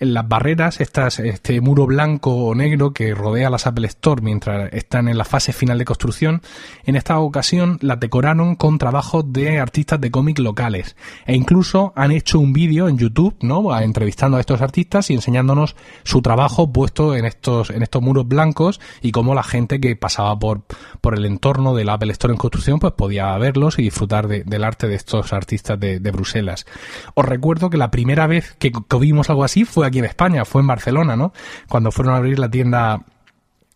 en 0.00 0.14
las 0.14 0.28
barreras, 0.28 0.80
estas, 0.80 1.18
este 1.18 1.60
muro 1.60 1.86
blanco 1.86 2.34
o 2.34 2.54
negro 2.54 2.92
que 2.92 3.14
rodea 3.14 3.50
las 3.50 3.66
Apple 3.66 3.86
Store 3.88 4.22
mientras 4.22 4.72
están 4.72 5.08
en 5.08 5.18
la 5.18 5.24
fase 5.24 5.52
final 5.52 5.78
de 5.78 5.84
construcción, 5.84 6.42
en 6.84 6.96
esta 6.96 7.18
ocasión 7.18 7.78
la 7.80 7.96
decoraron 7.96 8.54
con 8.54 8.78
trabajos 8.78 9.32
de 9.32 9.58
artistas 9.58 10.00
de 10.00 10.10
cómic 10.10 10.38
locales 10.38 10.96
e 11.26 11.34
incluso 11.34 11.92
han 11.96 12.12
hecho 12.12 12.38
un 12.38 12.52
vídeo 12.52 12.88
en 12.88 12.98
YouTube, 12.98 13.36
¿no? 13.40 13.76
Entrevistando 13.78 14.36
a 14.36 14.40
estos 14.40 14.62
artistas 14.62 15.10
y 15.10 15.14
enseñándonos 15.14 15.74
su 16.04 16.22
trabajo 16.22 16.72
puesto 16.72 17.16
en 17.16 17.24
estos, 17.24 17.70
en 17.70 17.82
estos 17.82 18.02
muros 18.02 18.28
blancos 18.28 18.80
y 19.02 19.12
cómo 19.12 19.34
la 19.34 19.42
gente 19.42 19.80
que 19.80 19.96
pasaba 19.96 20.38
por, 20.38 20.62
por 21.00 21.14
el 21.16 21.24
entorno 21.24 21.74
del 21.74 21.88
Apple 21.88 22.12
Store 22.12 22.32
en 22.32 22.38
construcción 22.38 22.78
pues 22.78 22.92
podía 22.92 23.36
verlos 23.38 23.78
y 23.78 23.82
disfrutar 23.82 24.28
del 24.28 24.64
arte 24.64 24.86
de 24.86 24.94
estos 24.94 25.32
artistas 25.32 25.78
de, 25.78 26.08
Bruselas. 26.08 26.64
Os 27.14 27.26
recuerdo 27.26 27.68
que 27.68 27.76
la 27.76 27.90
primera 27.90 28.26
vez 28.26 28.56
que, 28.58 28.72
que 28.72 28.98
vimos 28.98 29.28
algo 29.28 29.44
así 29.44 29.66
fue 29.66 29.86
aquí 29.88 29.98
en 29.98 30.04
España, 30.04 30.44
fue 30.44 30.60
en 30.60 30.66
Barcelona, 30.68 31.16
¿no? 31.16 31.32
Cuando 31.68 31.90
fueron 31.90 32.14
a 32.14 32.18
abrir 32.18 32.38
la 32.38 32.50
tienda 32.50 33.04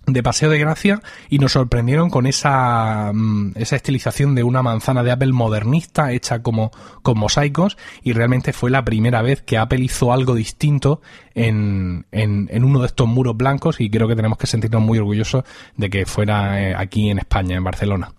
de 0.06 0.22
Paseo 0.22 0.50
de 0.50 0.58
Gracia 0.58 1.00
y 1.28 1.38
nos 1.38 1.52
sorprendieron 1.52 2.10
con 2.10 2.26
esa, 2.26 3.12
mm, 3.14 3.52
esa 3.54 3.76
estilización 3.76 4.34
de 4.34 4.42
una 4.42 4.62
manzana 4.62 5.02
de 5.02 5.12
Apple 5.12 5.32
modernista 5.32 6.12
hecha 6.12 6.42
como 6.42 6.72
con 7.02 7.18
mosaicos 7.18 7.76
y 8.02 8.12
realmente 8.12 8.52
fue 8.52 8.70
la 8.70 8.84
primera 8.84 9.22
vez 9.22 9.42
que 9.42 9.58
Apple 9.58 9.80
hizo 9.80 10.12
algo 10.12 10.34
distinto 10.34 11.00
en, 11.34 12.06
en, 12.10 12.48
en 12.50 12.64
uno 12.64 12.80
de 12.80 12.86
estos 12.86 13.06
muros 13.06 13.36
blancos 13.36 13.80
y 13.80 13.90
creo 13.90 14.08
que 14.08 14.16
tenemos 14.16 14.38
que 14.38 14.46
sentirnos 14.46 14.82
muy 14.82 14.98
orgullosos 14.98 15.44
de 15.76 15.88
que 15.88 16.04
fuera 16.04 16.60
eh, 16.60 16.74
aquí 16.76 17.08
en 17.08 17.18
España, 17.18 17.56
en 17.56 17.64
Barcelona. 17.64 18.12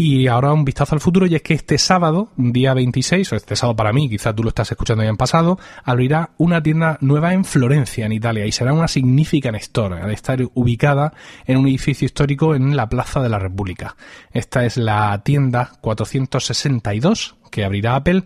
Y 0.00 0.28
ahora 0.28 0.52
un 0.52 0.64
vistazo 0.64 0.94
al 0.94 1.00
futuro 1.00 1.26
y 1.26 1.34
es 1.34 1.42
que 1.42 1.54
este 1.54 1.76
sábado, 1.76 2.28
día 2.36 2.72
26, 2.72 3.32
o 3.32 3.34
este 3.34 3.56
sábado 3.56 3.74
para 3.74 3.92
mí, 3.92 4.08
quizás 4.08 4.32
tú 4.32 4.44
lo 4.44 4.50
estás 4.50 4.70
escuchando 4.70 5.02
ya 5.02 5.08
en 5.08 5.16
pasado, 5.16 5.58
abrirá 5.82 6.30
una 6.36 6.62
tienda 6.62 6.98
nueva 7.00 7.34
en 7.34 7.44
Florencia, 7.44 8.06
en 8.06 8.12
Italia, 8.12 8.46
y 8.46 8.52
será 8.52 8.72
una 8.72 8.86
Significant 8.86 9.56
Store, 9.56 10.00
al 10.00 10.12
estar 10.12 10.38
ubicada 10.54 11.14
en 11.44 11.56
un 11.56 11.66
edificio 11.66 12.06
histórico 12.06 12.54
en 12.54 12.76
la 12.76 12.88
Plaza 12.88 13.20
de 13.20 13.28
la 13.28 13.40
República. 13.40 13.96
Esta 14.30 14.64
es 14.64 14.76
la 14.76 15.20
tienda 15.24 15.72
462 15.80 17.34
que 17.50 17.64
abrirá 17.64 17.96
Apple. 17.96 18.22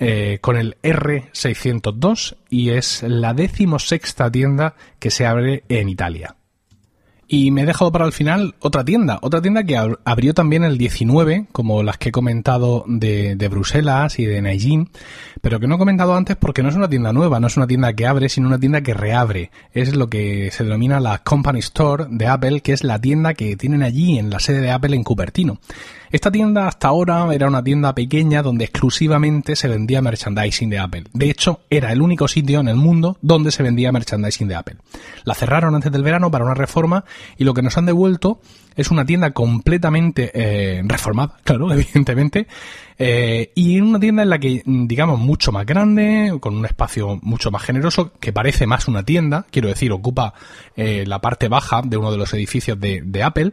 Eh, 0.00 0.38
con 0.40 0.56
el 0.56 0.76
R602 0.82 2.36
y 2.50 2.70
es 2.70 3.04
la 3.04 3.32
decimosexta 3.32 4.28
tienda 4.28 4.74
que 4.98 5.10
se 5.10 5.24
abre 5.24 5.62
en 5.68 5.88
Italia. 5.88 6.34
Y 7.36 7.50
me 7.50 7.62
he 7.62 7.66
dejado 7.66 7.90
para 7.90 8.06
el 8.06 8.12
final 8.12 8.54
otra 8.60 8.84
tienda, 8.84 9.18
otra 9.20 9.42
tienda 9.42 9.64
que 9.64 9.76
abrió 9.76 10.34
también 10.34 10.62
el 10.62 10.78
19, 10.78 11.46
como 11.50 11.82
las 11.82 11.98
que 11.98 12.10
he 12.10 12.12
comentado 12.12 12.84
de, 12.86 13.34
de, 13.34 13.48
Bruselas 13.48 14.20
y 14.20 14.24
de 14.24 14.40
Nanjing, 14.40 14.88
pero 15.40 15.58
que 15.58 15.66
no 15.66 15.74
he 15.74 15.78
comentado 15.78 16.14
antes 16.14 16.36
porque 16.36 16.62
no 16.62 16.68
es 16.68 16.76
una 16.76 16.88
tienda 16.88 17.12
nueva, 17.12 17.40
no 17.40 17.48
es 17.48 17.56
una 17.56 17.66
tienda 17.66 17.92
que 17.92 18.06
abre, 18.06 18.28
sino 18.28 18.46
una 18.46 18.60
tienda 18.60 18.82
que 18.82 18.94
reabre. 18.94 19.50
Es 19.72 19.96
lo 19.96 20.08
que 20.08 20.52
se 20.52 20.62
denomina 20.62 21.00
la 21.00 21.24
Company 21.24 21.58
Store 21.58 22.06
de 22.08 22.28
Apple, 22.28 22.60
que 22.60 22.72
es 22.72 22.84
la 22.84 23.00
tienda 23.00 23.34
que 23.34 23.56
tienen 23.56 23.82
allí 23.82 24.16
en 24.16 24.30
la 24.30 24.38
sede 24.38 24.60
de 24.60 24.70
Apple 24.70 24.94
en 24.94 25.02
Cupertino. 25.02 25.58
Esta 26.14 26.30
tienda 26.30 26.68
hasta 26.68 26.86
ahora 26.86 27.26
era 27.34 27.48
una 27.48 27.64
tienda 27.64 27.92
pequeña 27.92 28.40
donde 28.40 28.66
exclusivamente 28.66 29.56
se 29.56 29.66
vendía 29.66 30.00
merchandising 30.00 30.70
de 30.70 30.78
Apple. 30.78 31.04
De 31.12 31.28
hecho, 31.28 31.62
era 31.68 31.90
el 31.90 32.00
único 32.00 32.28
sitio 32.28 32.60
en 32.60 32.68
el 32.68 32.76
mundo 32.76 33.18
donde 33.20 33.50
se 33.50 33.64
vendía 33.64 33.90
merchandising 33.90 34.46
de 34.46 34.54
Apple. 34.54 34.76
La 35.24 35.34
cerraron 35.34 35.74
antes 35.74 35.90
del 35.90 36.04
verano 36.04 36.30
para 36.30 36.44
una 36.44 36.54
reforma 36.54 37.04
y 37.36 37.42
lo 37.42 37.52
que 37.52 37.62
nos 37.62 37.76
han 37.78 37.86
devuelto 37.86 38.40
es 38.76 38.92
una 38.92 39.04
tienda 39.04 39.32
completamente 39.32 40.30
eh, 40.32 40.82
reformada, 40.84 41.34
claro, 41.42 41.72
evidentemente, 41.72 42.46
eh, 42.96 43.50
y 43.56 43.80
una 43.80 43.98
tienda 43.98 44.22
en 44.22 44.30
la 44.30 44.38
que, 44.38 44.62
digamos, 44.64 45.18
mucho 45.18 45.50
más 45.50 45.66
grande, 45.66 46.32
con 46.38 46.54
un 46.56 46.64
espacio 46.64 47.18
mucho 47.22 47.50
más 47.50 47.62
generoso, 47.64 48.12
que 48.20 48.32
parece 48.32 48.68
más 48.68 48.86
una 48.86 49.02
tienda, 49.02 49.46
quiero 49.50 49.66
decir, 49.66 49.90
ocupa 49.90 50.32
eh, 50.76 51.02
la 51.08 51.20
parte 51.20 51.48
baja 51.48 51.82
de 51.84 51.96
uno 51.96 52.12
de 52.12 52.18
los 52.18 52.32
edificios 52.34 52.78
de 52.78 53.22
Apple, 53.24 53.52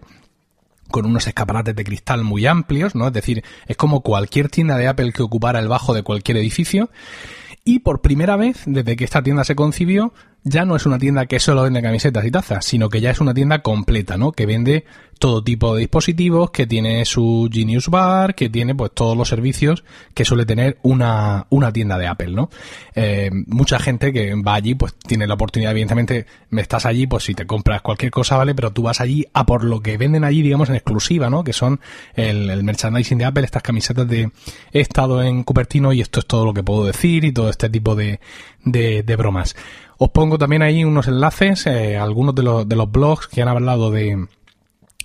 con 0.92 1.06
unos 1.06 1.28
escaparates 1.28 1.76
de 1.76 1.84
cristal 1.84 2.24
muy 2.24 2.46
amplios, 2.46 2.96
¿no? 2.96 3.08
Es 3.08 3.14
decir, 3.14 3.44
es 3.68 3.78
como 3.78 4.02
cualquier 4.02 4.50
tienda 4.50 4.78
de 4.78 4.88
Apple 4.88 5.14
que 5.14 5.24
ocupara 5.24 5.60
el 5.60 5.68
bajo 5.68 5.94
de 5.94 6.04
cualquier 6.04 6.38
edificio. 6.38 6.90
Y 7.64 7.80
por 7.80 8.02
primera 8.02 8.38
vez, 8.38 8.64
desde 8.66 8.96
que 8.96 9.04
esta 9.04 9.22
tienda 9.22 9.44
se 9.44 9.56
concibió, 9.56 10.14
ya 10.44 10.66
no 10.66 10.76
es 10.76 10.86
una 10.86 10.98
tienda 10.98 11.26
que 11.28 11.40
solo 11.40 11.64
vende 11.64 11.82
camisetas 11.82 12.26
y 12.26 12.32
tazas, 12.32 12.66
sino 12.66 12.90
que 12.90 13.02
ya 13.02 13.12
es 13.12 13.22
una 13.22 13.34
tienda 13.34 13.62
completa, 13.62 14.18
¿no? 14.18 14.32
Que 14.32 14.46
vende 14.46 14.86
todo 15.20 15.44
tipo 15.44 15.76
de 15.76 15.82
dispositivos, 15.82 16.50
que 16.50 16.66
tiene 16.66 17.06
su 17.06 17.48
Genius 17.52 17.90
Bar, 17.90 18.34
que 18.34 18.50
tiene 18.50 18.74
pues 18.74 18.90
todos 18.92 19.16
los 19.16 19.30
servicios 19.30 19.84
que 20.16 20.26
suele 20.26 20.48
tener 20.48 20.80
una, 20.82 21.46
una 21.52 21.72
tienda 21.72 22.00
de 22.00 22.08
Apple, 22.08 22.32
¿no? 22.32 22.50
Eh, 22.96 23.30
mucha 23.46 23.78
gente 23.78 24.12
que 24.12 24.34
va 24.34 24.56
allí 24.56 24.74
pues 24.74 24.96
tiene 24.96 25.28
la 25.28 25.36
oportunidad, 25.36 25.74
evidentemente, 25.74 26.26
me 26.50 26.64
estás 26.64 26.88
allí, 26.88 27.06
pues 27.06 27.26
si 27.26 27.36
te 27.36 27.46
compras 27.46 27.84
cualquier 27.84 28.10
cosa, 28.10 28.36
¿vale? 28.36 28.56
Pero 28.56 28.74
tú 28.74 28.82
vas 28.82 29.00
allí 29.00 29.28
a 29.32 29.46
por 29.46 29.64
lo 29.64 29.82
que 29.82 29.96
venden 29.98 30.24
allí, 30.24 30.42
digamos, 30.42 30.70
en 30.70 30.76
exclusiva, 30.76 31.30
¿no? 31.30 31.44
Que 31.44 31.54
son 31.54 31.80
el, 32.16 32.50
el 32.50 32.64
merchandising 32.64 33.20
de 33.20 33.26
Apple, 33.26 33.46
estas 33.46 33.62
camisetas 33.62 34.08
de 34.08 34.32
he 34.74 34.80
estado 34.80 35.22
en 35.22 35.44
Cupertino 35.44 35.94
y 35.94 36.02
esto 36.02 36.20
es 36.20 36.26
todo 36.26 36.46
lo 36.46 36.54
que 36.56 36.64
puedo 36.64 36.84
decir 36.84 37.26
y 37.26 37.32
todo 37.32 37.52
este 37.52 37.70
tipo 37.70 37.96
de, 37.96 38.20
de, 38.64 39.04
de 39.04 39.16
bromas. 39.16 39.56
Os 40.04 40.10
pongo 40.10 40.40
también 40.40 40.64
ahí 40.64 40.84
unos 40.84 41.08
enlaces, 41.08 41.68
eh, 41.68 41.98
algunos 41.98 42.34
de 42.34 42.42
los, 42.42 42.92
blogs 42.92 43.28
que 43.28 43.44
han 43.44 43.48
hablado 43.48 43.92
de, 43.92 44.26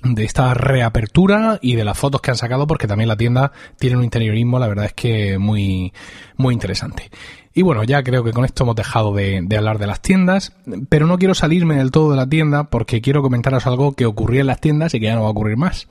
de 0.03 0.25
esta 0.25 0.55
reapertura 0.55 1.59
y 1.61 1.77
de 1.77 1.85
las 1.85 1.99
fotos 1.99 2.23
que 2.23 2.31
han 2.31 2.39
sacado 2.39 2.67
porque 2.67 2.87
también 2.87 3.09
la 3.09 3.17
tienda 3.17 3.53
tiene 3.79 3.99
un 3.99 4.05
interiorismo 4.05 4.59
la 4.59 4.69
verdad 4.69 4.87
es 4.87 4.95
que 4.95 5.39
muy 5.39 5.93
muy 6.39 6.55
interesante 6.55 7.11
y 7.53 7.63
bueno 7.63 7.85
ya 7.85 8.03
creo 8.03 8.25
que 8.25 8.33
con 8.33 8.45
esto 8.45 8.65
hemos 8.65 8.77
dejado 8.77 9.13
de, 9.15 9.41
de, 9.43 9.57
hablar 9.57 9.79
de 9.79 9.87
las 9.87 10.01
tiendas 10.01 10.55
pero 10.89 11.07
no 11.07 11.19
quiero 11.19 11.35
salirme 11.35 11.77
del 11.77 11.91
todo 11.91 12.11
de 12.11 12.17
la 12.17 12.27
tienda 12.27 12.65
porque 12.65 13.01
quiero 13.01 13.23
comentaros 13.23 13.67
algo 13.67 13.93
que 13.93 14.07
ocurría 14.07 14.43
en 14.43 14.47
las 14.47 14.61
tiendas 14.61 14.95
y 14.95 15.01
que 15.01 15.07
ya 15.07 15.15
no 15.15 15.23
va 15.23 15.29
a 15.29 15.33
ocurrir 15.33 15.57
más 15.57 15.89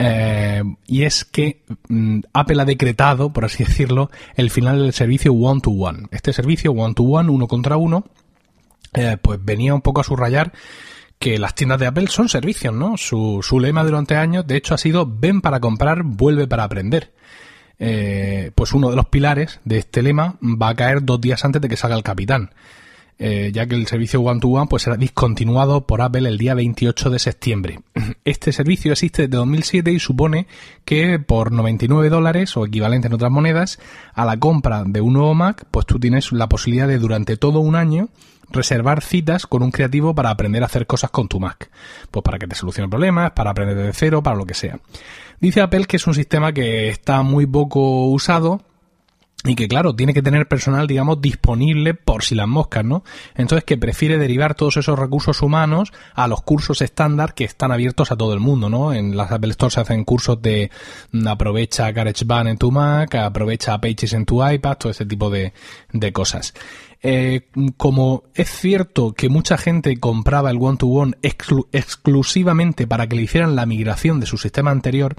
eh, 0.00 0.62
y 0.86 1.02
es 1.02 1.24
que 1.24 1.62
mm, 1.88 2.20
Apple 2.32 2.62
ha 2.62 2.64
decretado 2.64 3.32
por 3.32 3.44
así 3.44 3.64
decirlo 3.64 4.10
el 4.34 4.50
final 4.50 4.78
del 4.80 4.92
servicio 4.92 5.32
one 5.32 5.60
to 5.60 5.70
one 5.70 6.08
este 6.10 6.32
servicio 6.32 6.72
one 6.72 6.94
to 6.94 7.02
one 7.02 7.30
uno 7.30 7.46
contra 7.46 7.76
uno 7.76 8.04
eh, 8.94 9.16
pues 9.20 9.38
venía 9.42 9.74
un 9.74 9.82
poco 9.82 10.00
a 10.00 10.04
subrayar 10.04 10.52
que 11.20 11.38
las 11.38 11.54
tiendas 11.54 11.78
de 11.78 11.86
Apple 11.86 12.06
son 12.06 12.30
servicios, 12.30 12.74
¿no? 12.74 12.96
Su, 12.96 13.40
su 13.42 13.60
lema 13.60 13.84
durante 13.84 14.16
años, 14.16 14.46
de 14.46 14.56
hecho, 14.56 14.74
ha 14.74 14.78
sido 14.78 15.06
ven 15.06 15.42
para 15.42 15.60
comprar, 15.60 16.02
vuelve 16.02 16.48
para 16.48 16.64
aprender. 16.64 17.12
Eh, 17.78 18.52
pues 18.54 18.72
uno 18.72 18.88
de 18.90 18.96
los 18.96 19.06
pilares 19.06 19.60
de 19.64 19.78
este 19.78 20.02
lema 20.02 20.36
va 20.42 20.70
a 20.70 20.74
caer 20.74 21.04
dos 21.04 21.20
días 21.20 21.44
antes 21.44 21.60
de 21.60 21.68
que 21.68 21.76
salga 21.76 21.96
el 21.96 22.02
capitán, 22.02 22.50
eh, 23.22 23.50
ya 23.52 23.66
que 23.66 23.74
el 23.74 23.86
servicio 23.86 24.22
One 24.22 24.40
to 24.40 24.48
One 24.48 24.66
pues 24.66 24.84
será 24.84 24.96
discontinuado 24.96 25.86
por 25.86 26.00
Apple 26.00 26.26
el 26.26 26.38
día 26.38 26.54
28 26.54 27.10
de 27.10 27.18
septiembre. 27.18 27.80
Este 28.24 28.50
servicio 28.50 28.92
existe 28.92 29.22
desde 29.22 29.36
2007 29.36 29.92
y 29.92 29.98
supone 29.98 30.46
que 30.86 31.18
por 31.18 31.52
99 31.52 32.08
dólares 32.08 32.56
o 32.56 32.64
equivalente 32.64 33.08
en 33.08 33.12
otras 33.12 33.30
monedas 33.30 33.78
a 34.14 34.24
la 34.24 34.38
compra 34.38 34.84
de 34.86 35.02
un 35.02 35.12
nuevo 35.12 35.34
Mac, 35.34 35.66
pues 35.70 35.84
tú 35.84 36.00
tienes 36.00 36.32
la 36.32 36.48
posibilidad 36.48 36.88
de 36.88 36.98
durante 36.98 37.36
todo 37.36 37.60
un 37.60 37.76
año 37.76 38.08
reservar 38.48 39.02
citas 39.02 39.46
con 39.46 39.62
un 39.62 39.70
creativo 39.70 40.14
para 40.14 40.30
aprender 40.30 40.62
a 40.62 40.66
hacer 40.66 40.86
cosas 40.86 41.10
con 41.10 41.28
tu 41.28 41.38
Mac. 41.38 41.70
Pues 42.10 42.22
para 42.22 42.38
que 42.38 42.46
te 42.46 42.56
solucione 42.56 42.88
problemas, 42.88 43.32
para 43.32 43.50
aprender 43.50 43.76
desde 43.76 43.92
cero, 43.92 44.22
para 44.22 44.36
lo 44.36 44.46
que 44.46 44.54
sea. 44.54 44.78
Dice 45.40 45.60
Apple 45.60 45.84
que 45.84 45.96
es 45.96 46.06
un 46.06 46.14
sistema 46.14 46.52
que 46.54 46.88
está 46.88 47.22
muy 47.22 47.44
poco 47.44 48.06
usado, 48.06 48.62
y 49.44 49.54
que 49.54 49.68
claro, 49.68 49.94
tiene 49.94 50.12
que 50.12 50.22
tener 50.22 50.48
personal, 50.48 50.86
digamos, 50.86 51.20
disponible 51.22 51.94
por 51.94 52.22
si 52.24 52.34
las 52.34 52.46
moscas, 52.46 52.84
¿no? 52.84 53.04
Entonces 53.34 53.64
que 53.64 53.78
prefiere 53.78 54.18
derivar 54.18 54.54
todos 54.54 54.76
esos 54.76 54.98
recursos 54.98 55.40
humanos 55.40 55.92
a 56.14 56.28
los 56.28 56.42
cursos 56.42 56.82
estándar 56.82 57.32
que 57.32 57.44
están 57.44 57.72
abiertos 57.72 58.12
a 58.12 58.16
todo 58.16 58.34
el 58.34 58.40
mundo, 58.40 58.68
¿no? 58.68 58.92
En 58.92 59.16
las 59.16 59.32
Apple 59.32 59.50
Store 59.52 59.72
se 59.72 59.80
hacen 59.80 60.04
cursos 60.04 60.42
de 60.42 60.70
mm, 61.12 61.26
aprovecha 61.26 61.90
GarageBand 61.90 62.48
en 62.48 62.58
tu 62.58 62.70
Mac, 62.70 63.14
aprovecha 63.14 63.80
Pages 63.80 64.12
en 64.12 64.26
tu 64.26 64.46
iPad, 64.46 64.76
todo 64.76 64.90
ese 64.90 65.06
tipo 65.06 65.30
de, 65.30 65.54
de 65.92 66.12
cosas. 66.12 66.52
Eh, 67.02 67.48
como 67.78 68.24
es 68.34 68.50
cierto 68.50 69.12
que 69.14 69.30
mucha 69.30 69.56
gente 69.56 69.98
compraba 69.98 70.50
el 70.50 70.58
one-to-one 70.60 71.16
exclu 71.22 71.66
exclusivamente 71.72 72.86
para 72.86 73.06
que 73.06 73.16
le 73.16 73.22
hicieran 73.22 73.56
la 73.56 73.64
migración 73.64 74.20
de 74.20 74.26
su 74.26 74.36
sistema 74.36 74.70
anterior, 74.70 75.16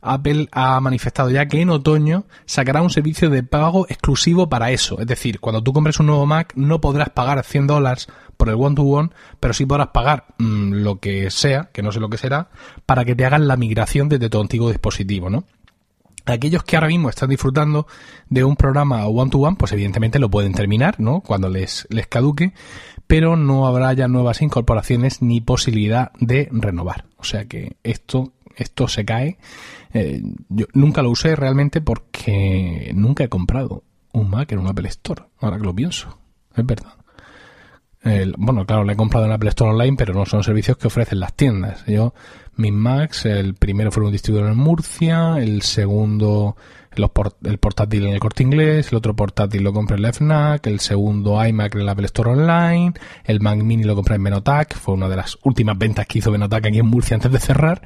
Apple 0.00 0.48
ha 0.52 0.80
manifestado 0.80 1.28
ya 1.30 1.46
que 1.46 1.60
en 1.60 1.68
otoño 1.68 2.24
sacará 2.46 2.80
un 2.80 2.88
servicio 2.88 3.28
de 3.28 3.42
pago 3.42 3.86
exclusivo 3.88 4.48
para 4.48 4.70
eso. 4.70 5.00
Es 5.00 5.06
decir, 5.06 5.38
cuando 5.40 5.62
tú 5.62 5.74
compres 5.74 6.00
un 6.00 6.06
nuevo 6.06 6.24
Mac 6.24 6.52
no 6.56 6.80
podrás 6.80 7.10
pagar 7.10 7.44
100 7.44 7.66
dólares 7.66 8.08
por 8.38 8.48
el 8.48 8.54
one-to-one, 8.54 9.10
pero 9.38 9.52
sí 9.52 9.66
podrás 9.66 9.88
pagar 9.88 10.26
mmm, 10.38 10.72
lo 10.74 10.98
que 10.98 11.30
sea, 11.30 11.68
que 11.72 11.82
no 11.82 11.92
sé 11.92 12.00
lo 12.00 12.08
que 12.08 12.16
será, 12.16 12.48
para 12.86 13.04
que 13.04 13.14
te 13.14 13.26
hagan 13.26 13.48
la 13.48 13.56
migración 13.56 14.08
desde 14.08 14.30
tu 14.30 14.40
antiguo 14.40 14.70
dispositivo, 14.70 15.28
¿no? 15.28 15.44
Aquellos 16.28 16.62
que 16.62 16.76
ahora 16.76 16.88
mismo 16.88 17.08
están 17.08 17.30
disfrutando 17.30 17.86
de 18.28 18.44
un 18.44 18.56
programa 18.56 19.06
one-to-one, 19.06 19.56
pues 19.56 19.72
evidentemente 19.72 20.18
lo 20.18 20.30
pueden 20.30 20.52
terminar, 20.52 21.00
¿no? 21.00 21.20
Cuando 21.20 21.48
les, 21.48 21.86
les 21.90 22.06
caduque, 22.06 22.52
pero 23.06 23.36
no 23.36 23.66
habrá 23.66 23.92
ya 23.94 24.06
nuevas 24.08 24.42
incorporaciones 24.42 25.22
ni 25.22 25.40
posibilidad 25.40 26.12
de 26.20 26.48
renovar. 26.52 27.06
O 27.16 27.24
sea 27.24 27.46
que 27.46 27.76
esto, 27.82 28.32
esto 28.56 28.86
se 28.88 29.04
cae. 29.04 29.38
Eh, 29.94 30.22
yo 30.50 30.66
nunca 30.74 31.02
lo 31.02 31.10
usé 31.10 31.34
realmente 31.34 31.80
porque 31.80 32.92
nunca 32.94 33.24
he 33.24 33.28
comprado 33.28 33.82
un 34.12 34.28
Mac 34.28 34.52
en 34.52 34.58
un 34.58 34.66
Apple 34.66 34.88
Store, 34.88 35.24
ahora 35.40 35.56
que 35.58 35.64
lo 35.64 35.74
pienso. 35.74 36.18
Es 36.54 36.66
verdad. 36.66 36.97
El, 38.08 38.34
bueno, 38.38 38.64
claro, 38.64 38.84
lo 38.84 38.92
he 38.92 38.96
comprado 38.96 39.26
en 39.26 39.32
Apple 39.32 39.50
Store 39.50 39.70
Online, 39.70 39.96
pero 39.96 40.14
no 40.14 40.24
son 40.24 40.42
servicios 40.42 40.76
que 40.76 40.86
ofrecen 40.86 41.20
las 41.20 41.34
tiendas. 41.34 41.84
Yo 41.86 42.14
mis 42.56 42.72
Macs, 42.72 43.26
el 43.26 43.54
primero 43.54 43.92
fue 43.92 44.04
un 44.04 44.12
distribuidor 44.12 44.50
en 44.50 44.56
Murcia, 44.56 45.36
el 45.38 45.62
segundo 45.62 46.56
el 46.96 47.58
portátil 47.58 48.06
en 48.06 48.14
el 48.14 48.20
corte 48.20 48.42
inglés, 48.42 48.90
el 48.90 48.98
otro 48.98 49.14
portátil 49.14 49.62
lo 49.62 49.72
compré 49.72 49.96
en 49.96 50.02
la 50.02 50.12
FNAC, 50.12 50.66
el 50.66 50.80
segundo 50.80 51.44
iMac 51.44 51.76
en 51.76 51.86
la 51.86 51.92
Apple 51.92 52.06
Store 52.06 52.30
Online, 52.30 52.92
el 53.24 53.40
Mac 53.40 53.58
Mini 53.58 53.84
lo 53.84 53.94
compré 53.94 54.16
en 54.16 54.24
Benotac, 54.24 54.74
fue 54.74 54.94
una 54.94 55.08
de 55.08 55.16
las 55.16 55.38
últimas 55.44 55.78
ventas 55.78 56.06
que 56.06 56.18
hizo 56.18 56.32
Benotac 56.32 56.66
aquí 56.66 56.78
en 56.78 56.86
Murcia 56.86 57.14
antes 57.14 57.30
de 57.30 57.38
cerrar, 57.38 57.82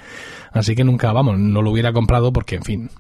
así 0.53 0.75
que 0.75 0.85
nunca, 0.85 1.13
vamos, 1.13 1.39
no 1.39 1.61
lo 1.61 1.71
hubiera 1.71 1.93
comprado 1.93 2.33
porque, 2.33 2.57
en 2.57 2.63
fin, 2.63 2.91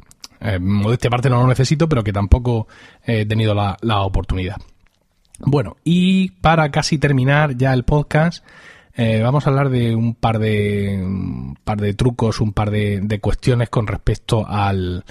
eh, 0.40 0.58
modestia 0.58 1.08
aparte 1.08 1.30
no 1.30 1.40
lo 1.40 1.46
necesito, 1.46 1.88
pero 1.88 2.04
que 2.04 2.12
tampoco 2.12 2.68
he 3.04 3.24
tenido 3.24 3.54
la, 3.54 3.76
la 3.80 4.02
oportunidad. 4.02 4.56
Bueno, 5.44 5.76
y 5.82 6.30
para 6.40 6.70
casi 6.70 6.98
terminar 6.98 7.56
ya 7.56 7.72
el 7.74 7.84
podcast, 7.84 8.44
eh, 8.94 9.20
vamos 9.22 9.46
a 9.46 9.50
hablar 9.50 9.70
de 9.70 9.94
un 9.94 10.14
par 10.14 10.38
de 10.38 11.00
un 11.02 11.58
par 11.64 11.80
de 11.80 11.94
trucos, 11.94 12.40
un 12.40 12.52
par 12.52 12.70
de, 12.70 13.18
cuestiones 13.20 13.68
con 13.68 13.88
respecto 13.88 14.46
al, 14.46 15.04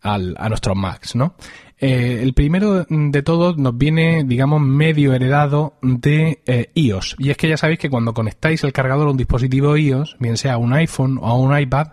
al, 0.00 0.34
a 0.38 0.48
nuestros 0.48 0.76
Macs, 0.76 1.14
¿no? 1.14 1.34
Eh, 1.78 2.20
el 2.22 2.32
primero 2.32 2.86
de 2.88 3.22
todos 3.22 3.58
nos 3.58 3.76
viene, 3.76 4.24
digamos, 4.24 4.62
medio 4.62 5.12
heredado 5.12 5.74
de 5.82 6.42
eh, 6.46 6.70
iOS. 6.72 7.16
Y 7.18 7.28
es 7.28 7.36
que 7.36 7.48
ya 7.50 7.58
sabéis 7.58 7.78
que 7.78 7.90
cuando 7.90 8.14
conectáis 8.14 8.64
el 8.64 8.72
cargador 8.72 9.08
a 9.08 9.10
un 9.10 9.18
dispositivo 9.18 9.76
iOS, 9.76 10.16
bien 10.18 10.38
sea 10.38 10.56
un 10.56 10.72
iPhone 10.72 11.18
o 11.20 11.26
a 11.26 11.38
un 11.38 11.58
iPad, 11.58 11.88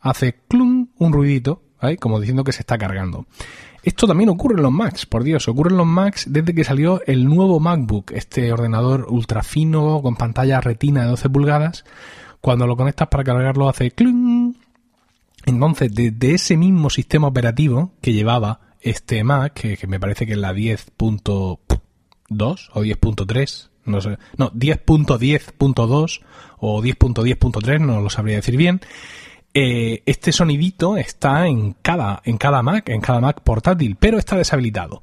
hace 0.00 0.36
clum 0.48 0.88
un 0.96 1.12
ruidito, 1.12 1.62
como 2.00 2.18
diciendo 2.18 2.44
que 2.44 2.52
se 2.52 2.60
está 2.60 2.78
cargando. 2.78 3.26
Esto 3.86 4.08
también 4.08 4.30
ocurre 4.30 4.56
en 4.56 4.64
los 4.64 4.72
Macs, 4.72 5.06
por 5.06 5.22
Dios, 5.22 5.46
ocurre 5.46 5.70
en 5.70 5.76
los 5.76 5.86
Macs 5.86 6.26
desde 6.28 6.52
que 6.52 6.64
salió 6.64 7.00
el 7.06 7.24
nuevo 7.24 7.60
MacBook, 7.60 8.10
este 8.10 8.52
ordenador 8.52 9.06
ultra 9.08 9.44
fino 9.44 10.02
con 10.02 10.16
pantalla 10.16 10.60
retina 10.60 11.02
de 11.02 11.10
12 11.10 11.30
pulgadas. 11.30 11.84
Cuando 12.40 12.66
lo 12.66 12.76
conectas 12.76 13.06
para 13.06 13.22
cargarlo 13.22 13.68
hace 13.68 13.92
cling. 13.92 14.56
Entonces, 15.44 15.94
desde 15.94 16.34
ese 16.34 16.56
mismo 16.56 16.90
sistema 16.90 17.28
operativo 17.28 17.92
que 18.00 18.12
llevaba 18.12 18.58
este 18.80 19.22
Mac, 19.22 19.52
que, 19.52 19.76
que 19.76 19.86
me 19.86 20.00
parece 20.00 20.26
que 20.26 20.32
es 20.32 20.38
la 20.38 20.52
10.2 20.52 21.60
o 22.72 22.82
10.3, 22.82 23.68
no 23.84 24.00
sé, 24.00 24.18
no, 24.36 24.50
10.10.2 24.50 26.20
o 26.58 26.82
10.10.3, 26.82 27.80
no 27.80 28.00
lo 28.00 28.10
sabría 28.10 28.34
decir 28.34 28.56
bien, 28.56 28.80
eh, 29.58 30.02
este 30.04 30.32
sonidito 30.32 30.98
está 30.98 31.46
en 31.46 31.72
cada, 31.80 32.20
en 32.26 32.36
cada 32.36 32.60
Mac, 32.60 32.90
en 32.90 33.00
cada 33.00 33.22
Mac 33.22 33.40
portátil, 33.40 33.96
pero 33.98 34.18
está 34.18 34.36
deshabilitado. 34.36 35.02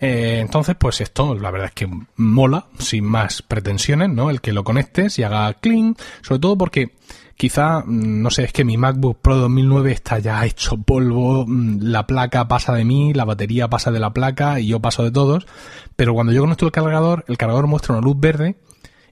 Eh, 0.00 0.40
entonces, 0.40 0.74
pues 0.76 1.00
esto, 1.00 1.36
la 1.36 1.52
verdad 1.52 1.68
es 1.68 1.74
que 1.74 1.88
mola, 2.16 2.66
sin 2.80 3.04
más 3.04 3.42
pretensiones, 3.42 4.08
¿no? 4.08 4.28
El 4.28 4.40
que 4.40 4.52
lo 4.52 4.64
conectes 4.64 5.20
y 5.20 5.22
haga 5.22 5.54
clean, 5.54 5.94
sobre 6.20 6.40
todo 6.40 6.58
porque 6.58 6.96
quizá, 7.36 7.84
no 7.86 8.28
sé, 8.32 8.42
es 8.42 8.52
que 8.52 8.64
mi 8.64 8.76
MacBook 8.76 9.20
Pro 9.22 9.36
2009 9.36 9.92
está 9.92 10.18
ya 10.18 10.44
hecho 10.46 10.78
polvo, 10.78 11.46
la 11.48 12.04
placa 12.04 12.48
pasa 12.48 12.74
de 12.74 12.84
mí, 12.84 13.14
la 13.14 13.24
batería 13.24 13.68
pasa 13.68 13.92
de 13.92 14.00
la 14.00 14.12
placa 14.12 14.58
y 14.58 14.66
yo 14.66 14.80
paso 14.80 15.04
de 15.04 15.12
todos, 15.12 15.46
pero 15.94 16.12
cuando 16.12 16.32
yo 16.32 16.40
conecto 16.40 16.66
el 16.66 16.72
cargador, 16.72 17.24
el 17.28 17.38
cargador 17.38 17.68
muestra 17.68 17.94
una 17.94 18.04
luz 18.04 18.16
verde 18.18 18.56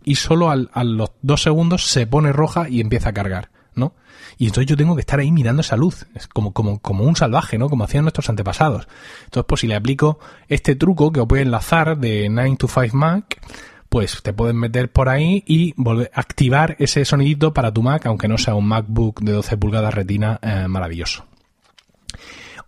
y 0.02 0.16
solo 0.16 0.50
a 0.50 0.82
los 0.82 1.12
dos 1.22 1.42
segundos 1.42 1.86
se 1.86 2.08
pone 2.08 2.32
roja 2.32 2.68
y 2.68 2.80
empieza 2.80 3.10
a 3.10 3.14
cargar, 3.14 3.50
¿no? 3.74 3.94
Y 4.38 4.46
entonces 4.46 4.66
yo 4.66 4.76
tengo 4.76 4.94
que 4.94 5.00
estar 5.00 5.18
ahí 5.20 5.30
mirando 5.30 5.60
esa 5.60 5.76
luz, 5.76 6.06
es 6.14 6.26
como, 6.26 6.52
como, 6.52 6.78
como 6.78 7.04
un 7.04 7.16
salvaje, 7.16 7.58
¿no? 7.58 7.68
Como 7.68 7.84
hacían 7.84 8.04
nuestros 8.04 8.28
antepasados. 8.28 8.88
Entonces, 9.24 9.46
pues 9.48 9.60
si 9.60 9.66
le 9.66 9.74
aplico 9.74 10.18
este 10.48 10.76
truco 10.76 11.12
que 11.12 11.20
os 11.20 11.26
voy 11.28 11.40
a 11.40 11.42
enlazar 11.42 11.98
de 11.98 12.28
9 12.30 12.56
to 12.58 12.68
5 12.68 12.96
Mac, 12.96 13.40
pues 13.90 14.22
te 14.22 14.32
puedes 14.32 14.54
meter 14.54 14.90
por 14.90 15.08
ahí 15.08 15.42
y 15.46 15.74
volver 15.76 16.10
activar 16.14 16.76
ese 16.78 17.04
sonidito 17.04 17.52
para 17.52 17.72
tu 17.72 17.82
Mac, 17.82 18.06
aunque 18.06 18.28
no 18.28 18.38
sea 18.38 18.54
un 18.54 18.66
MacBook 18.66 19.20
de 19.20 19.32
12 19.32 19.56
pulgadas 19.56 19.92
retina 19.92 20.38
eh, 20.42 20.68
maravilloso. 20.68 21.26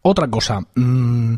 Otra 0.02 0.28
cosa, 0.28 0.60
mmm, 0.74 1.34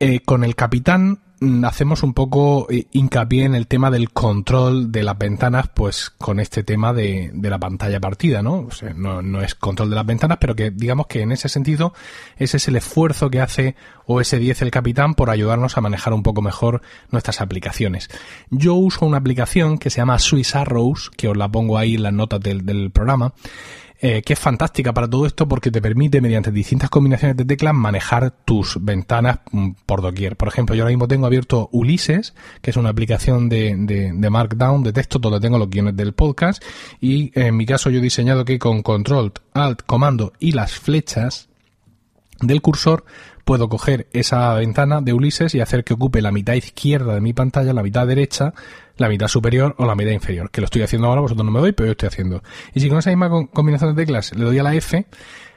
eh, 0.00 0.20
con 0.24 0.42
el 0.42 0.56
Capitán 0.56 1.10
mm, 1.10 1.31
hacemos 1.64 2.02
un 2.02 2.14
poco 2.14 2.66
eh, 2.70 2.86
hincapié 2.92 3.44
en 3.44 3.54
el 3.54 3.66
tema 3.66 3.90
del 3.90 4.10
control 4.10 4.92
de 4.92 5.02
las 5.02 5.18
ventanas, 5.18 5.68
pues 5.74 6.10
con 6.10 6.40
este 6.40 6.62
tema 6.62 6.92
de, 6.92 7.30
de 7.34 7.50
la 7.50 7.58
pantalla 7.58 8.00
partida, 8.00 8.42
¿no? 8.42 8.68
No, 8.96 9.22
no 9.22 9.40
es 9.42 9.54
control 9.54 9.90
de 9.90 9.96
las 9.96 10.06
ventanas, 10.06 10.38
pero 10.40 10.54
que 10.54 10.70
digamos 10.70 11.06
que 11.06 11.22
en 11.22 11.32
ese 11.32 11.48
sentido 11.48 11.92
ese 12.36 12.56
es 12.56 12.68
el 12.68 12.76
esfuerzo 12.76 13.30
que 13.30 13.40
hace 13.40 13.76
OS 14.06 14.30
10 14.32 14.62
el 14.62 14.70
capitán 14.70 15.14
por 15.14 15.30
ayudarnos 15.30 15.76
a 15.76 15.80
manejar 15.80 16.12
un 16.12 16.22
poco 16.22 16.42
mejor 16.42 16.82
nuestras 17.10 17.40
aplicaciones. 17.40 18.08
Yo 18.50 18.74
uso 18.74 19.06
una 19.06 19.18
aplicación 19.18 19.78
que 19.78 19.90
se 19.90 19.98
llama 19.98 20.18
Swiss 20.18 20.54
Arrows, 20.54 21.10
que 21.10 21.28
os 21.28 21.36
la 21.36 21.48
pongo 21.48 21.78
ahí 21.78 21.94
en 21.94 22.02
las 22.02 22.12
notas 22.12 22.40
del, 22.40 22.64
del 22.64 22.90
programa, 22.90 23.32
eh, 24.04 24.20
que 24.22 24.32
es 24.32 24.38
fantástica 24.40 24.92
para 24.92 25.08
todo 25.08 25.26
esto 25.26 25.46
porque 25.46 25.70
te 25.70 25.80
permite, 25.80 26.20
mediante 26.20 26.50
distintas 26.50 26.90
combinaciones 26.90 27.36
de 27.36 27.44
teclas, 27.44 27.72
manejar 27.72 28.32
tus 28.44 28.84
ventanas 28.84 29.38
mm, 29.52 29.70
por 29.86 30.02
doquier. 30.02 30.36
Por 30.36 30.48
ejemplo, 30.48 30.74
yo 30.74 30.82
ahora 30.82 30.90
mismo 30.90 31.06
tengo 31.06 31.24
abierto 31.24 31.68
Ulises, 31.70 32.34
que 32.60 32.70
es 32.72 32.76
una 32.76 32.88
aplicación 32.88 33.48
de, 33.48 33.76
de, 33.76 34.30
Markdown, 34.30 34.82
de 34.82 34.92
texto, 34.92 35.20
donde 35.20 35.38
tengo 35.38 35.56
los 35.56 35.70
guiones 35.70 35.94
del 35.94 36.14
podcast, 36.14 36.60
y 37.00 37.30
en 37.38 37.56
mi 37.56 37.64
caso 37.64 37.90
yo 37.90 38.00
he 38.00 38.02
diseñado 38.02 38.44
que 38.44 38.58
con 38.58 38.82
Control, 38.82 39.34
Alt, 39.54 39.82
Comando 39.86 40.32
y 40.40 40.50
las 40.50 40.72
flechas 40.72 41.48
del 42.40 42.60
cursor 42.60 43.04
puedo 43.44 43.68
coger 43.68 44.08
esa 44.12 44.54
ventana 44.54 45.00
de 45.00 45.12
Ulises 45.12 45.54
y 45.54 45.60
hacer 45.60 45.84
que 45.84 45.94
ocupe 45.94 46.22
la 46.22 46.32
mitad 46.32 46.54
izquierda 46.54 47.14
de 47.14 47.20
mi 47.20 47.32
pantalla, 47.32 47.72
la 47.72 47.82
mitad 47.82 48.06
derecha, 48.06 48.54
la 48.96 49.08
mitad 49.08 49.28
superior 49.28 49.74
o 49.78 49.86
la 49.86 49.94
mitad 49.94 50.12
inferior. 50.12 50.50
Que 50.50 50.60
lo 50.60 50.66
estoy 50.66 50.82
haciendo 50.82 51.08
ahora, 51.08 51.20
vosotros 51.20 51.44
no 51.44 51.52
me 51.52 51.60
doy, 51.60 51.72
pero 51.72 51.86
yo 51.86 51.92
estoy 51.92 52.08
haciendo. 52.08 52.42
Y 52.74 52.80
si 52.80 52.88
con 52.88 52.98
esa 52.98 53.10
misma 53.10 53.30
combinación 53.52 53.94
de 53.94 54.02
teclas 54.02 54.34
le 54.34 54.44
doy 54.44 54.58
a 54.58 54.62
la 54.62 54.74
F, 54.74 55.06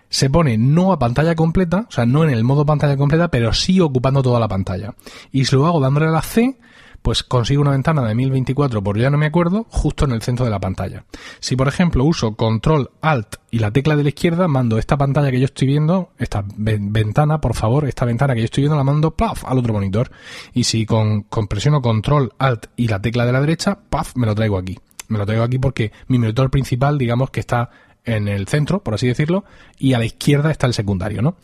se 0.10 0.30
pone 0.30 0.58
no 0.58 0.92
a 0.92 1.00
pantalla 1.00 1.36
completa, 1.36 1.86
o 1.90 1.92
sea, 1.92 2.06
no 2.06 2.24
en 2.24 2.30
el 2.30 2.44
modo 2.44 2.66
pantalla 2.66 2.98
completa, 2.98 3.30
pero 3.30 3.54
sí 3.54 3.80
ocupando 3.80 4.22
toda 4.22 4.40
la 4.40 4.48
pantalla. 4.48 4.94
Y 5.32 5.46
si 5.46 5.56
lo 5.56 5.66
hago 5.66 5.80
dándole 5.80 6.08
a 6.08 6.12
la 6.12 6.22
C, 6.22 6.58
pues 7.06 7.22
consigo 7.22 7.62
una 7.62 7.70
ventana 7.70 8.04
de 8.04 8.16
1024 8.16 8.82
por 8.82 8.98
ya 8.98 9.12
no 9.12 9.20
me 9.20 9.28
acuerdo, 9.28 9.68
justo 9.70 10.06
en 10.06 10.12
el 10.12 10.24
centro 10.24 10.44
de 10.44 10.50
la 10.50 10.60
pantalla. 10.60 11.06
Si 11.40 11.56
por 11.56 11.68
ejemplo 11.68 12.04
uso 12.04 12.34
control 12.34 12.90
alt 13.00 13.36
y 13.52 13.60
la 13.60 13.70
tecla 13.70 13.96
de 13.96 14.02
la 14.02 14.10
izquierda, 14.10 14.48
mando 14.48 14.80
esta 14.80 14.98
pantalla 14.98 15.30
que 15.30 15.40
yo 15.40 15.46
estoy 15.46 15.68
viendo, 15.68 16.10
esta 16.18 16.44
ventana, 16.58 17.40
por 17.40 17.54
favor, 17.54 17.88
esta 17.88 18.06
ventana 18.06 18.34
que 18.34 18.40
yo 18.40 18.46
estoy 18.46 18.64
viendo 18.64 18.76
la 18.76 18.84
mando 18.84 19.12
paf 19.12 19.46
al 19.46 19.60
otro 19.60 19.72
monitor. 19.72 20.10
Y 20.52 20.64
si 20.64 20.88
con, 20.88 21.22
con 21.22 21.46
presiono 21.46 21.80
control 21.80 22.34
alt 22.40 22.66
y 22.76 22.88
la 22.88 23.00
tecla 23.00 23.24
de 23.24 23.34
la 23.34 23.42
derecha, 23.42 23.78
paf, 23.88 24.16
me 24.16 24.26
lo 24.26 24.34
traigo 24.34 24.58
aquí. 24.58 24.80
Me 25.08 25.20
lo 25.20 25.28
traigo 25.28 25.44
aquí 25.44 25.60
porque 25.60 25.92
mi 26.08 26.18
monitor 26.18 26.50
principal, 26.50 26.98
digamos 26.98 27.30
que 27.30 27.40
está 27.40 27.70
en 28.06 28.28
el 28.28 28.48
centro, 28.48 28.84
por 28.84 28.94
así 28.94 29.08
decirlo, 29.08 29.46
y 29.78 29.94
a 29.94 30.00
la 30.00 30.06
izquierda 30.06 30.52
está 30.52 30.68
el 30.68 30.74
secundario, 30.74 31.22
¿no? 31.22 31.38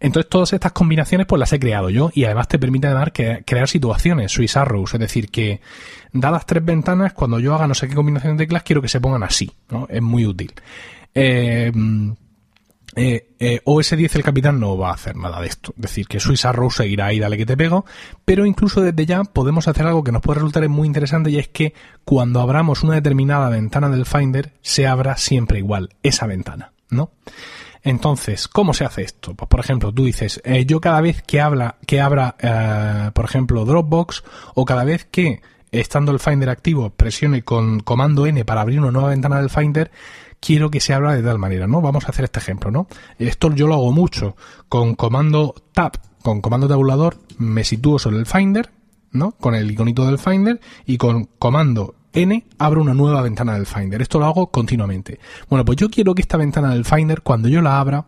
Entonces 0.00 0.28
todas 0.28 0.52
estas 0.52 0.72
combinaciones 0.72 1.26
pues 1.26 1.38
las 1.38 1.52
he 1.52 1.58
creado 1.58 1.90
yo 1.90 2.10
y 2.14 2.24
además 2.24 2.48
te 2.48 2.58
permite 2.58 2.88
crear 3.46 3.68
situaciones, 3.68 4.32
Swiss 4.32 4.56
Arrows, 4.56 4.94
es 4.94 5.00
decir, 5.00 5.30
que 5.30 5.60
dadas 6.12 6.46
tres 6.46 6.64
ventanas, 6.64 7.12
cuando 7.12 7.38
yo 7.38 7.54
haga 7.54 7.66
no 7.66 7.74
sé 7.74 7.88
qué 7.88 7.94
combinación 7.94 8.36
de 8.36 8.44
teclas, 8.44 8.62
quiero 8.62 8.82
que 8.82 8.88
se 8.88 9.00
pongan 9.00 9.22
así, 9.22 9.50
¿no? 9.70 9.86
Es 9.88 10.02
muy 10.02 10.26
útil. 10.26 10.52
Eh, 11.14 11.72
eh, 12.96 13.34
eh, 13.38 13.60
OS 13.64 13.96
10 13.96 14.16
el 14.16 14.22
capitán 14.22 14.58
no 14.58 14.76
va 14.76 14.90
a 14.90 14.94
hacer 14.94 15.16
nada 15.16 15.40
de 15.40 15.46
esto. 15.46 15.72
Es 15.76 15.82
decir, 15.82 16.06
que 16.06 16.20
Swiss 16.20 16.44
Arrow 16.44 16.70
seguirá 16.70 17.06
ahí, 17.06 17.18
dale 17.18 17.36
que 17.36 17.46
te 17.46 17.56
pego. 17.56 17.84
Pero 18.24 18.46
incluso 18.46 18.80
desde 18.80 19.06
ya 19.06 19.22
podemos 19.24 19.68
hacer 19.68 19.86
algo 19.86 20.02
que 20.02 20.12
nos 20.12 20.22
puede 20.22 20.40
resultar 20.40 20.68
muy 20.68 20.86
interesante 20.86 21.30
y 21.30 21.38
es 21.38 21.48
que 21.48 21.74
cuando 22.04 22.40
abramos 22.40 22.82
una 22.82 22.94
determinada 22.94 23.48
ventana 23.48 23.88
del 23.88 24.06
Finder, 24.06 24.52
se 24.60 24.86
abra 24.86 25.16
siempre 25.16 25.58
igual 25.58 25.90
esa 26.02 26.26
ventana, 26.26 26.72
¿no? 26.90 27.12
Entonces, 27.82 28.46
¿cómo 28.46 28.74
se 28.74 28.84
hace 28.84 29.02
esto? 29.02 29.34
Pues, 29.34 29.48
por 29.48 29.60
ejemplo, 29.60 29.92
tú 29.92 30.04
dices, 30.04 30.42
eh, 30.44 30.66
yo 30.66 30.80
cada 30.82 31.00
vez 31.00 31.22
que, 31.22 31.40
habla, 31.40 31.76
que 31.86 32.00
abra, 32.00 32.36
por 33.14 33.24
ejemplo, 33.24 33.64
Dropbox, 33.64 34.22
o 34.54 34.66
cada 34.66 34.84
vez 34.84 35.06
que, 35.06 35.40
estando 35.72 36.12
el 36.12 36.20
Finder 36.20 36.50
activo, 36.50 36.90
presione 36.90 37.42
con 37.42 37.80
comando 37.80 38.26
N 38.26 38.44
para 38.44 38.60
abrir 38.60 38.80
una 38.80 38.90
nueva 38.90 39.08
ventana 39.10 39.38
del 39.38 39.48
Finder, 39.48 39.90
quiero 40.40 40.70
que 40.70 40.80
se 40.80 40.94
abra 40.94 41.14
de 41.14 41.22
tal 41.22 41.38
manera, 41.38 41.66
¿no? 41.66 41.80
Vamos 41.80 42.06
a 42.06 42.08
hacer 42.08 42.24
este 42.24 42.40
ejemplo, 42.40 42.70
¿no? 42.70 42.88
Esto 43.18 43.52
yo 43.54 43.66
lo 43.66 43.74
hago 43.74 43.92
mucho. 43.92 44.36
Con 44.68 44.94
comando 44.94 45.54
tab, 45.72 45.92
con 46.22 46.40
comando 46.40 46.66
tabulador, 46.66 47.18
me 47.38 47.64
sitúo 47.64 47.98
sobre 47.98 48.18
el 48.18 48.26
Finder, 48.26 48.70
¿no? 49.12 49.32
Con 49.32 49.54
el 49.54 49.70
iconito 49.70 50.06
del 50.06 50.18
Finder 50.18 50.60
y 50.86 50.96
con 50.96 51.24
comando 51.38 51.94
N 52.12 52.44
abro 52.58 52.80
una 52.80 52.94
nueva 52.94 53.22
ventana 53.22 53.54
del 53.54 53.66
Finder. 53.66 54.02
Esto 54.02 54.18
lo 54.18 54.26
hago 54.26 54.50
continuamente. 54.50 55.20
Bueno, 55.48 55.64
pues 55.64 55.76
yo 55.76 55.88
quiero 55.88 56.14
que 56.14 56.22
esta 56.22 56.36
ventana 56.36 56.70
del 56.70 56.84
Finder, 56.84 57.22
cuando 57.22 57.48
yo 57.48 57.62
la 57.62 57.78
abra, 57.78 58.06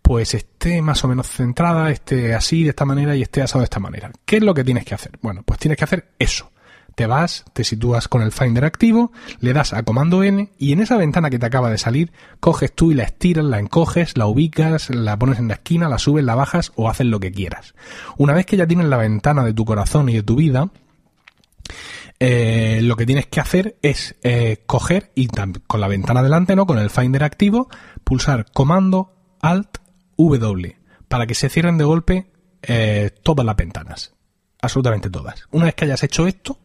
pues 0.00 0.34
esté 0.34 0.80
más 0.80 1.04
o 1.04 1.08
menos 1.08 1.28
centrada, 1.28 1.90
esté 1.90 2.34
así 2.34 2.62
de 2.62 2.70
esta 2.70 2.84
manera 2.84 3.14
y 3.16 3.22
esté 3.22 3.42
asado 3.42 3.60
de 3.60 3.64
esta 3.64 3.80
manera. 3.80 4.10
¿Qué 4.24 4.36
es 4.36 4.42
lo 4.42 4.54
que 4.54 4.64
tienes 4.64 4.84
que 4.84 4.94
hacer? 4.94 5.18
Bueno, 5.20 5.42
pues 5.44 5.58
tienes 5.58 5.76
que 5.76 5.84
hacer 5.84 6.12
eso 6.18 6.50
te 6.96 7.06
vas, 7.06 7.44
te 7.52 7.62
sitúas 7.62 8.08
con 8.08 8.22
el 8.22 8.32
Finder 8.32 8.64
activo, 8.64 9.12
le 9.40 9.52
das 9.52 9.74
a 9.74 9.82
comando 9.82 10.24
N 10.24 10.50
y 10.58 10.72
en 10.72 10.80
esa 10.80 10.96
ventana 10.96 11.28
que 11.30 11.38
te 11.38 11.46
acaba 11.46 11.70
de 11.70 11.76
salir, 11.78 12.10
coges 12.40 12.74
tú 12.74 12.90
y 12.90 12.94
la 12.94 13.04
estiras, 13.04 13.44
la 13.44 13.60
encoges, 13.60 14.16
la 14.16 14.26
ubicas, 14.26 14.88
la 14.90 15.18
pones 15.18 15.38
en 15.38 15.48
la 15.48 15.54
esquina, 15.54 15.90
la 15.90 15.98
subes, 15.98 16.24
la 16.24 16.34
bajas 16.34 16.72
o 16.74 16.88
haces 16.88 17.06
lo 17.06 17.20
que 17.20 17.30
quieras. 17.30 17.74
Una 18.16 18.32
vez 18.32 18.46
que 18.46 18.56
ya 18.56 18.66
tienes 18.66 18.86
la 18.86 18.96
ventana 18.96 19.44
de 19.44 19.52
tu 19.52 19.66
corazón 19.66 20.08
y 20.08 20.14
de 20.14 20.22
tu 20.22 20.36
vida, 20.36 20.70
eh, 22.18 22.80
lo 22.82 22.96
que 22.96 23.04
tienes 23.04 23.26
que 23.26 23.40
hacer 23.40 23.76
es 23.82 24.16
eh, 24.22 24.62
coger 24.64 25.12
y 25.14 25.28
con 25.66 25.80
la 25.82 25.88
ventana 25.88 26.22
delante, 26.22 26.56
¿no? 26.56 26.66
Con 26.66 26.78
el 26.78 26.88
Finder 26.88 27.24
activo, 27.24 27.68
pulsar 28.04 28.46
comando 28.52 29.12
Alt 29.42 29.78
W 30.16 30.76
para 31.08 31.26
que 31.26 31.34
se 31.34 31.50
cierren 31.50 31.76
de 31.76 31.84
golpe 31.84 32.30
eh, 32.62 33.10
todas 33.22 33.44
las 33.44 33.56
ventanas. 33.56 34.14
Absolutamente 34.62 35.10
todas. 35.10 35.46
Una 35.50 35.66
vez 35.66 35.74
que 35.74 35.84
hayas 35.84 36.02
hecho 36.02 36.26
esto, 36.26 36.58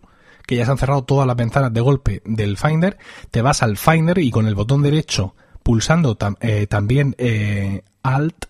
que 0.52 0.58
ya 0.58 0.66
se 0.66 0.72
han 0.72 0.78
cerrado 0.78 1.06
todas 1.06 1.26
las 1.26 1.38
ventanas 1.38 1.72
de 1.72 1.80
golpe 1.80 2.22
del 2.26 2.58
Finder, 2.58 2.98
te 3.32 3.42
vas 3.42 3.64
al 3.64 3.78
Finder 3.78 4.18
y 4.18 4.32
con 4.32 4.48
el 4.48 4.54
botón 4.54 4.82
derecho 4.82 5.34
pulsando 5.64 6.18
eh, 6.42 6.68
también 6.68 7.16
eh, 7.20 7.84
Alt, 8.04 8.48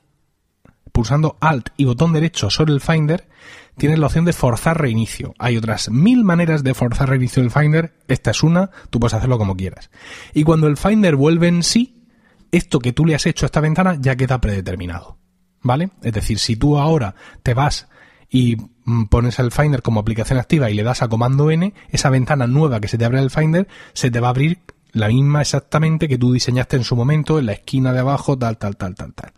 pulsando 0.91 1.37
Alt 1.39 1.69
y 1.77 1.85
botón 1.85 2.11
derecho 2.11 2.49
sobre 2.49 2.73
el 2.73 2.81
Finder, 2.81 3.29
tienes 3.77 3.99
la 3.99 4.07
opción 4.07 4.25
de 4.25 4.33
forzar 4.33 4.81
reinicio. 4.81 5.35
Hay 5.37 5.57
otras 5.57 5.91
mil 5.91 6.23
maneras 6.23 6.63
de 6.63 6.73
forzar 6.73 7.07
reinicio 7.07 7.43
del 7.43 7.51
Finder, 7.51 7.93
esta 8.07 8.31
es 8.31 8.41
una, 8.41 8.71
tú 8.89 8.99
puedes 8.99 9.13
hacerlo 9.13 9.37
como 9.37 9.55
quieras. 9.55 9.91
Y 10.33 10.43
cuando 10.43 10.65
el 10.65 10.77
Finder 10.77 11.15
vuelve 11.15 11.49
en 11.49 11.61
sí, 11.61 12.07
esto 12.51 12.79
que 12.79 12.93
tú 12.93 13.05
le 13.05 13.13
has 13.13 13.27
hecho 13.27 13.45
a 13.45 13.49
esta 13.49 13.61
ventana 13.61 13.95
ya 13.99 14.15
queda 14.15 14.41
predeterminado. 14.41 15.19
¿Vale? 15.61 15.91
Es 16.01 16.13
decir, 16.13 16.39
si 16.39 16.55
tú 16.55 16.79
ahora 16.79 17.13
te 17.43 17.53
vas 17.53 17.87
y 18.31 18.57
mm, 18.85 19.05
pones 19.05 19.37
el 19.37 19.51
Finder 19.51 19.83
como 19.83 19.99
aplicación 19.99 20.39
activa 20.39 20.71
y 20.71 20.73
le 20.73 20.83
das 20.83 21.03
a 21.03 21.09
comando 21.09 21.51
N, 21.51 21.73
esa 21.89 22.09
ventana 22.09 22.47
nueva 22.47 22.79
que 22.79 22.87
se 22.87 22.97
te 22.97 23.05
abre 23.05 23.19
en 23.19 23.25
el 23.25 23.29
Finder 23.29 23.67
se 23.93 24.09
te 24.09 24.19
va 24.19 24.29
a 24.29 24.31
abrir 24.31 24.59
la 24.93 25.07
misma 25.07 25.41
exactamente 25.41 26.07
que 26.07 26.17
tú 26.17 26.33
diseñaste 26.33 26.75
en 26.75 26.83
su 26.83 26.95
momento, 26.95 27.39
en 27.39 27.45
la 27.45 27.53
esquina 27.53 27.93
de 27.93 27.99
abajo, 27.99 28.37
tal, 28.37 28.57
tal, 28.57 28.75
tal, 28.75 28.95
tal, 28.95 29.13
tal. 29.13 29.31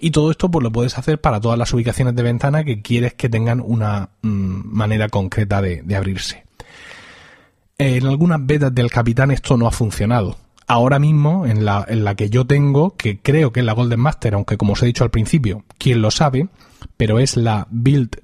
Y 0.00 0.10
todo 0.10 0.30
esto 0.30 0.50
pues 0.50 0.62
lo 0.62 0.72
puedes 0.72 0.98
hacer 0.98 1.20
para 1.20 1.40
todas 1.40 1.58
las 1.58 1.72
ubicaciones 1.72 2.14
de 2.14 2.22
ventana 2.22 2.64
que 2.64 2.82
quieres 2.82 3.14
que 3.14 3.28
tengan 3.28 3.60
una 3.60 4.10
mm, 4.22 4.60
manera 4.64 5.08
concreta 5.08 5.62
de, 5.62 5.82
de 5.82 5.96
abrirse. 5.96 6.44
En 7.78 8.06
algunas 8.06 8.44
betas 8.44 8.74
del 8.74 8.90
Capitán 8.90 9.30
esto 9.30 9.56
no 9.56 9.66
ha 9.66 9.72
funcionado. 9.72 10.36
Ahora 10.66 10.98
mismo, 10.98 11.46
en 11.46 11.64
la, 11.64 11.86
en 11.88 12.04
la 12.04 12.14
que 12.14 12.28
yo 12.28 12.46
tengo, 12.46 12.94
que 12.96 13.20
creo 13.20 13.52
que 13.52 13.60
es 13.60 13.66
la 13.66 13.72
Golden 13.72 14.00
Master, 14.00 14.34
aunque 14.34 14.58
como 14.58 14.74
os 14.74 14.82
he 14.82 14.86
dicho 14.86 15.04
al 15.04 15.10
principio, 15.10 15.64
quién 15.78 16.02
lo 16.02 16.10
sabe, 16.10 16.48
pero 16.98 17.18
es 17.18 17.38
la 17.38 17.66
Build 17.70 18.20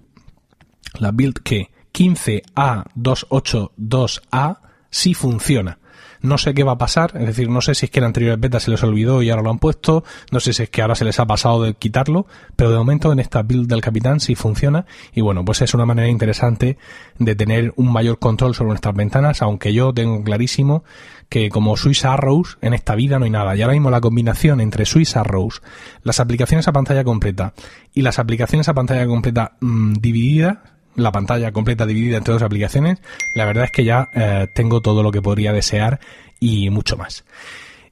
la 0.99 1.13
build 1.13 1.39
que 1.43 1.71
15A282A 1.93 4.59
sí 4.91 5.15
funciona. 5.15 5.79
No 6.25 6.39
sé 6.39 6.55
qué 6.55 6.65
va 6.65 6.73
a 6.73 6.79
pasar, 6.79 7.13
es 7.17 7.27
decir, 7.27 7.51
no 7.51 7.61
sé 7.61 7.75
si 7.75 7.85
es 7.85 7.91
que 7.91 7.99
en 7.99 8.07
anteriores 8.07 8.41
betas 8.41 8.63
se 8.63 8.71
les 8.71 8.83
olvidó 8.83 9.21
y 9.21 9.29
ahora 9.29 9.43
lo 9.43 9.51
han 9.51 9.59
puesto, 9.59 10.05
no 10.33 10.41
sé 10.41 10.55
si 10.55 10.63
es 10.63 10.71
que 10.71 10.81
ahora 10.81 10.95
se 10.95 11.05
les 11.05 11.21
ha 11.21 11.27
pasado 11.27 11.63
de 11.63 11.75
quitarlo, 11.75 12.27
pero 12.57 12.71
de 12.71 12.79
momento 12.79 13.13
en 13.13 13.19
esta 13.19 13.43
build 13.43 13.69
del 13.69 13.83
capitán 13.83 14.21
sí 14.21 14.35
funciona 14.35 14.87
y 15.13 15.21
bueno, 15.21 15.45
pues 15.45 15.61
es 15.61 15.75
una 15.75 15.85
manera 15.85 16.09
interesante 16.09 16.79
de 17.19 17.37
tener 17.37 17.75
un 17.77 17.93
mayor 17.93 18.19
control 18.19 18.55
sobre 18.55 18.71
nuestras 18.71 18.95
ventanas, 18.95 19.43
aunque 19.43 19.75
yo 19.75 19.93
tengo 19.93 20.25
clarísimo 20.25 20.83
que 21.29 21.51
como 21.51 21.77
Swiss 21.77 22.07
Arrows 22.07 22.57
en 22.63 22.73
esta 22.73 22.95
vida 22.95 23.19
no 23.19 23.27
hay 23.27 23.31
nada. 23.31 23.55
Y 23.55 23.61
ahora 23.61 23.75
mismo 23.75 23.91
la 23.91 24.01
combinación 24.01 24.63
entre 24.63 24.87
Swiss 24.87 25.19
Arrows, 25.19 25.61
las 26.05 26.21
aplicaciones 26.21 26.67
a 26.69 26.73
pantalla 26.73 27.05
completa 27.05 27.53
y 27.93 28.01
las 28.01 28.19
aplicaciones 28.19 28.71
a 28.71 28.75
pantalla 28.75 29.07
completa 29.07 29.59
mmm, 29.61 29.93
dividida 29.95 30.74
la 30.97 31.13
pantalla 31.13 31.53
completa 31.53 31.87
dividida 31.87 32.19
entre 32.19 32.35
dos 32.35 32.43
aplicaciones, 32.43 33.01
la 33.35 33.45
verdad 33.45 33.65
es 33.65 33.71
que 33.71 33.85
ya 33.85 34.09
eh, 34.15 34.49
tengo 34.55 34.81
todo 34.81 35.03
lo 35.03 35.11
que 35.11 35.23
podría 35.23 35.53
desear 35.53 36.01
y 36.41 36.71
mucho 36.71 36.97
más. 36.97 37.25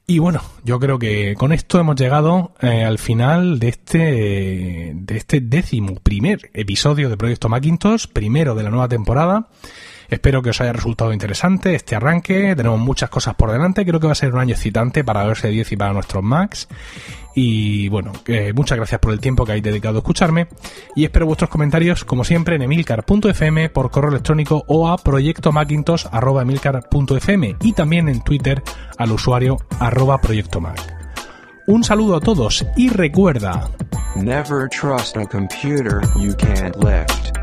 Y 0.05 0.19
bueno, 0.19 0.41
yo 0.65 0.79
creo 0.79 0.99
que 0.99 1.33
con 1.35 1.53
esto 1.53 1.79
hemos 1.79 1.95
llegado 1.95 2.53
eh, 2.61 2.83
al 2.83 2.99
final 2.99 3.57
de 3.57 3.69
este, 3.69 4.91
de 4.93 5.17
este 5.17 5.39
décimo 5.39 5.95
primer 5.95 6.51
episodio 6.53 7.09
de 7.09 7.15
Proyecto 7.15 7.47
Macintosh, 7.47 8.07
primero 8.07 8.53
de 8.53 8.63
la 8.63 8.69
nueva 8.69 8.89
temporada. 8.89 9.47
Espero 10.13 10.41
que 10.43 10.51
os 10.51 10.61
haya 10.61 10.73
resultado 10.73 11.11
interesante 11.11 11.73
este 11.73 11.95
arranque. 11.95 12.55
Tenemos 12.55 12.79
muchas 12.79 13.09
cosas 13.09 13.33
por 13.33 13.51
delante. 13.51 13.83
Creo 13.83 13.99
que 13.99 14.05
va 14.05 14.11
a 14.11 14.15
ser 14.15 14.31
un 14.31 14.39
año 14.39 14.53
excitante 14.53 15.03
para 15.03 15.25
OS 15.25 15.41
10 15.41 15.71
y 15.71 15.75
para 15.75 15.91
nuestros 15.91 16.23
Macs. 16.23 16.67
Y 17.33 17.89
bueno, 17.89 18.11
muchas 18.53 18.77
gracias 18.77 19.01
por 19.01 19.11
el 19.11 19.19
tiempo 19.19 19.43
que 19.43 19.53
habéis 19.53 19.63
dedicado 19.63 19.95
a 19.95 20.01
escucharme. 20.01 20.49
Y 20.95 21.03
espero 21.03 21.25
vuestros 21.25 21.49
comentarios, 21.49 22.05
como 22.05 22.23
siempre, 22.23 22.57
en 22.57 22.61
emilcar.fm 22.61 23.69
por 23.69 23.89
correo 23.89 24.11
electrónico 24.11 24.63
o 24.67 24.87
a 24.87 24.97
proyectomacintosh.emilcar.fm 24.97 27.55
y 27.61 27.73
también 27.73 28.07
en 28.07 28.21
Twitter 28.21 28.61
al 28.99 29.13
usuario 29.13 29.57
arroba 29.79 30.21
proyectomac. 30.21 30.79
Un 31.65 31.83
saludo 31.83 32.17
a 32.17 32.19
todos 32.19 32.63
y 32.77 32.89
recuerda. 32.89 33.67
Never 34.15 34.69
trust 34.69 35.17
a 35.17 35.25
computer 35.25 36.01
you 36.19 36.35
can't 36.35 36.75
lift. 36.75 37.42